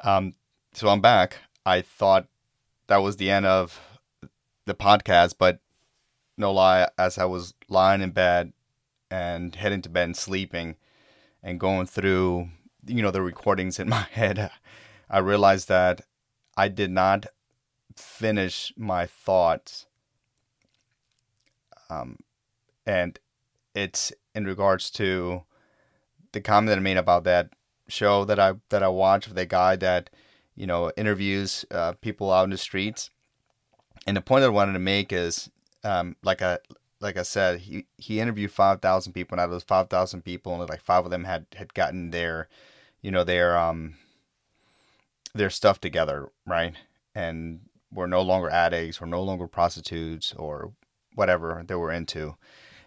Um, 0.03 0.33
so 0.73 0.89
I'm 0.89 1.01
back. 1.01 1.37
I 1.65 1.81
thought 1.81 2.27
that 2.87 2.97
was 2.97 3.17
the 3.17 3.29
end 3.29 3.45
of 3.45 3.79
the 4.65 4.73
podcast, 4.73 5.35
but 5.37 5.59
no 6.37 6.51
lie, 6.51 6.89
as 6.97 7.17
I 7.17 7.25
was 7.25 7.53
lying 7.69 8.01
in 8.01 8.11
bed 8.11 8.53
and 9.11 9.55
heading 9.55 9.81
to 9.83 9.89
bed 9.89 10.05
and 10.05 10.17
sleeping 10.17 10.75
and 11.41 11.59
going 11.59 11.85
through, 11.85 12.49
you 12.85 13.01
know, 13.01 13.11
the 13.11 13.21
recordings 13.21 13.79
in 13.79 13.89
my 13.97 14.07
head, 14.11 14.51
I 15.09 15.19
realized 15.19 15.67
that 15.67 16.01
I 16.57 16.67
did 16.67 16.91
not 16.91 17.27
finish 17.95 18.73
my 18.77 19.05
thoughts. 19.05 19.85
Um, 21.89 22.19
and 22.85 23.19
it's 23.75 24.11
in 24.33 24.45
regards 24.45 24.89
to 24.91 25.43
the 26.31 26.41
comment 26.41 26.69
that 26.69 26.77
I 26.77 26.81
made 26.81 26.97
about 26.97 27.23
that 27.25 27.51
show 27.87 28.25
that 28.25 28.39
I 28.39 28.53
that 28.69 28.83
I 28.83 28.87
watched 28.87 29.27
with 29.27 29.35
the 29.35 29.45
guy 29.45 29.75
that 29.75 30.09
you 30.55 30.65
know 30.65 30.91
interviews 30.97 31.65
uh, 31.71 31.93
people 31.93 32.31
out 32.31 32.45
in 32.45 32.49
the 32.49 32.57
streets. 32.57 33.09
And 34.05 34.17
the 34.17 34.21
point 34.21 34.41
that 34.41 34.47
I 34.47 34.49
wanted 34.49 34.73
to 34.73 34.79
make 34.79 35.13
is, 35.13 35.49
um, 35.83 36.15
like 36.23 36.41
I 36.41 36.59
like 36.99 37.17
I 37.17 37.23
said, 37.23 37.59
he 37.59 37.85
he 37.97 38.19
interviewed 38.19 38.51
five 38.51 38.81
thousand 38.81 39.13
people, 39.13 39.35
and 39.35 39.41
out 39.41 39.45
of 39.45 39.51
those 39.51 39.63
five 39.63 39.89
thousand 39.89 40.23
people, 40.23 40.53
only 40.53 40.65
like 40.65 40.81
five 40.81 41.05
of 41.05 41.11
them 41.11 41.25
had 41.25 41.45
had 41.55 41.73
gotten 41.73 42.11
their, 42.11 42.47
you 43.01 43.11
know, 43.11 43.23
their 43.23 43.57
um, 43.57 43.95
their 45.35 45.49
stuff 45.49 45.79
together, 45.81 46.29
right? 46.45 46.75
And 47.13 47.61
were 47.91 48.07
no 48.07 48.21
longer 48.21 48.49
addicts, 48.49 49.01
or 49.01 49.05
no 49.05 49.21
longer 49.21 49.47
prostitutes, 49.47 50.33
or 50.33 50.71
whatever 51.13 51.63
they 51.67 51.75
were 51.75 51.91
into. 51.91 52.35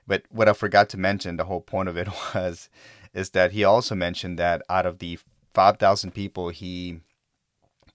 But 0.07 0.23
what 0.31 0.49
I 0.49 0.53
forgot 0.53 0.89
to 0.91 0.99
mention, 0.99 1.37
the 1.37 1.45
whole 1.45 1.61
point 1.61 1.89
of 1.89 1.97
it 1.97 2.09
was, 2.35 2.69
is 3.13 3.31
that 3.31 3.53
he 3.53 3.65
also 3.65 3.95
mentioned 3.95 4.39
that 4.39 4.63
out 4.69 4.87
of 4.87 4.99
the 4.99 5.19
5,000 5.55 6.13
people 6.13 6.51
he 6.51 7.01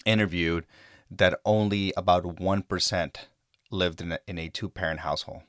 interviewed, 0.05 0.65
that 1.09 1.39
only 1.45 1.93
about 1.95 2.23
1% 2.23 3.15
lived 3.71 4.01
in 4.01 4.11
a, 4.11 4.19
in 4.27 4.37
a 4.37 4.49
two 4.49 4.69
parent 4.69 4.99
household. 4.99 5.41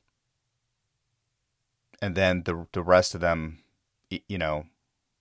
And 2.00 2.14
then 2.14 2.42
the, 2.44 2.66
the 2.72 2.82
rest 2.82 3.14
of 3.14 3.20
them, 3.20 3.58
you 4.10 4.38
know, 4.38 4.66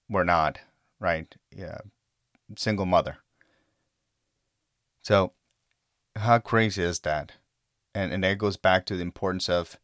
were 0.09 0.25
not, 0.25 0.59
right? 0.99 1.33
Yeah. 1.55 1.79
Single 2.57 2.85
mother. 2.85 3.17
So, 5.03 5.33
how 6.15 6.39
crazy 6.39 6.83
is 6.83 6.99
that? 7.01 7.33
And, 7.93 8.13
and 8.13 8.23
that 8.23 8.37
goes 8.37 8.57
back 8.57 8.85
to 8.85 8.95
the 8.95 9.01
importance 9.01 9.49
of 9.49 9.77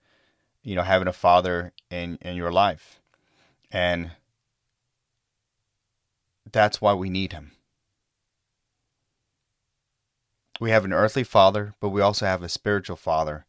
you 0.68 0.76
know 0.76 0.84
having 0.84 1.08
a 1.08 1.14
father 1.14 1.72
in 1.90 2.18
in 2.22 2.36
your 2.36 2.52
life 2.52 3.00
and 3.72 4.12
that's 6.52 6.82
why 6.82 6.94
we 6.94 7.10
need 7.10 7.32
him 7.32 7.54
we 10.60 10.72
have 10.72 10.86
an 10.86 10.94
earthly 10.94 11.24
father 11.24 11.74
but 11.80 11.90
we 11.90 12.02
also 12.02 12.26
have 12.26 12.44
a 12.44 12.50
spiritual 12.50 12.96
father 12.96 13.46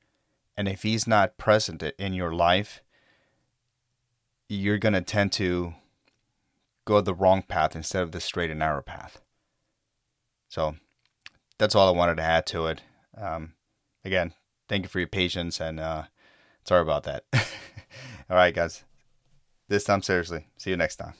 and 0.56 0.68
if 0.68 0.82
he's 0.82 1.06
not 1.06 1.36
present 1.38 1.82
in 1.98 2.12
your 2.12 2.32
life 2.32 2.82
you're 4.48 4.78
going 4.78 4.94
to 4.94 5.00
tend 5.00 5.32
to 5.32 5.74
go 6.84 7.00
the 7.00 7.14
wrong 7.14 7.42
path 7.42 7.76
instead 7.76 8.02
of 8.02 8.12
the 8.12 8.20
straight 8.20 8.50
and 8.50 8.60
narrow 8.60 8.82
path 8.82 9.20
so 10.48 10.76
that's 11.58 11.74
all 11.74 11.88
i 11.88 11.96
wanted 11.96 12.16
to 12.16 12.22
add 12.22 12.46
to 12.46 12.66
it 12.66 12.80
um, 13.16 13.52
again 14.04 14.32
thank 14.68 14.84
you 14.84 14.88
for 14.88 14.98
your 14.98 15.08
patience 15.08 15.60
and 15.60 15.78
uh, 15.78 16.04
Sorry 16.68 16.82
about 16.82 17.04
that. 17.04 17.24
All 18.28 18.36
right, 18.36 18.54
guys. 18.54 18.84
This 19.68 19.84
time, 19.84 20.02
seriously. 20.02 20.48
See 20.58 20.68
you 20.68 20.76
next 20.76 20.96
time. 20.96 21.14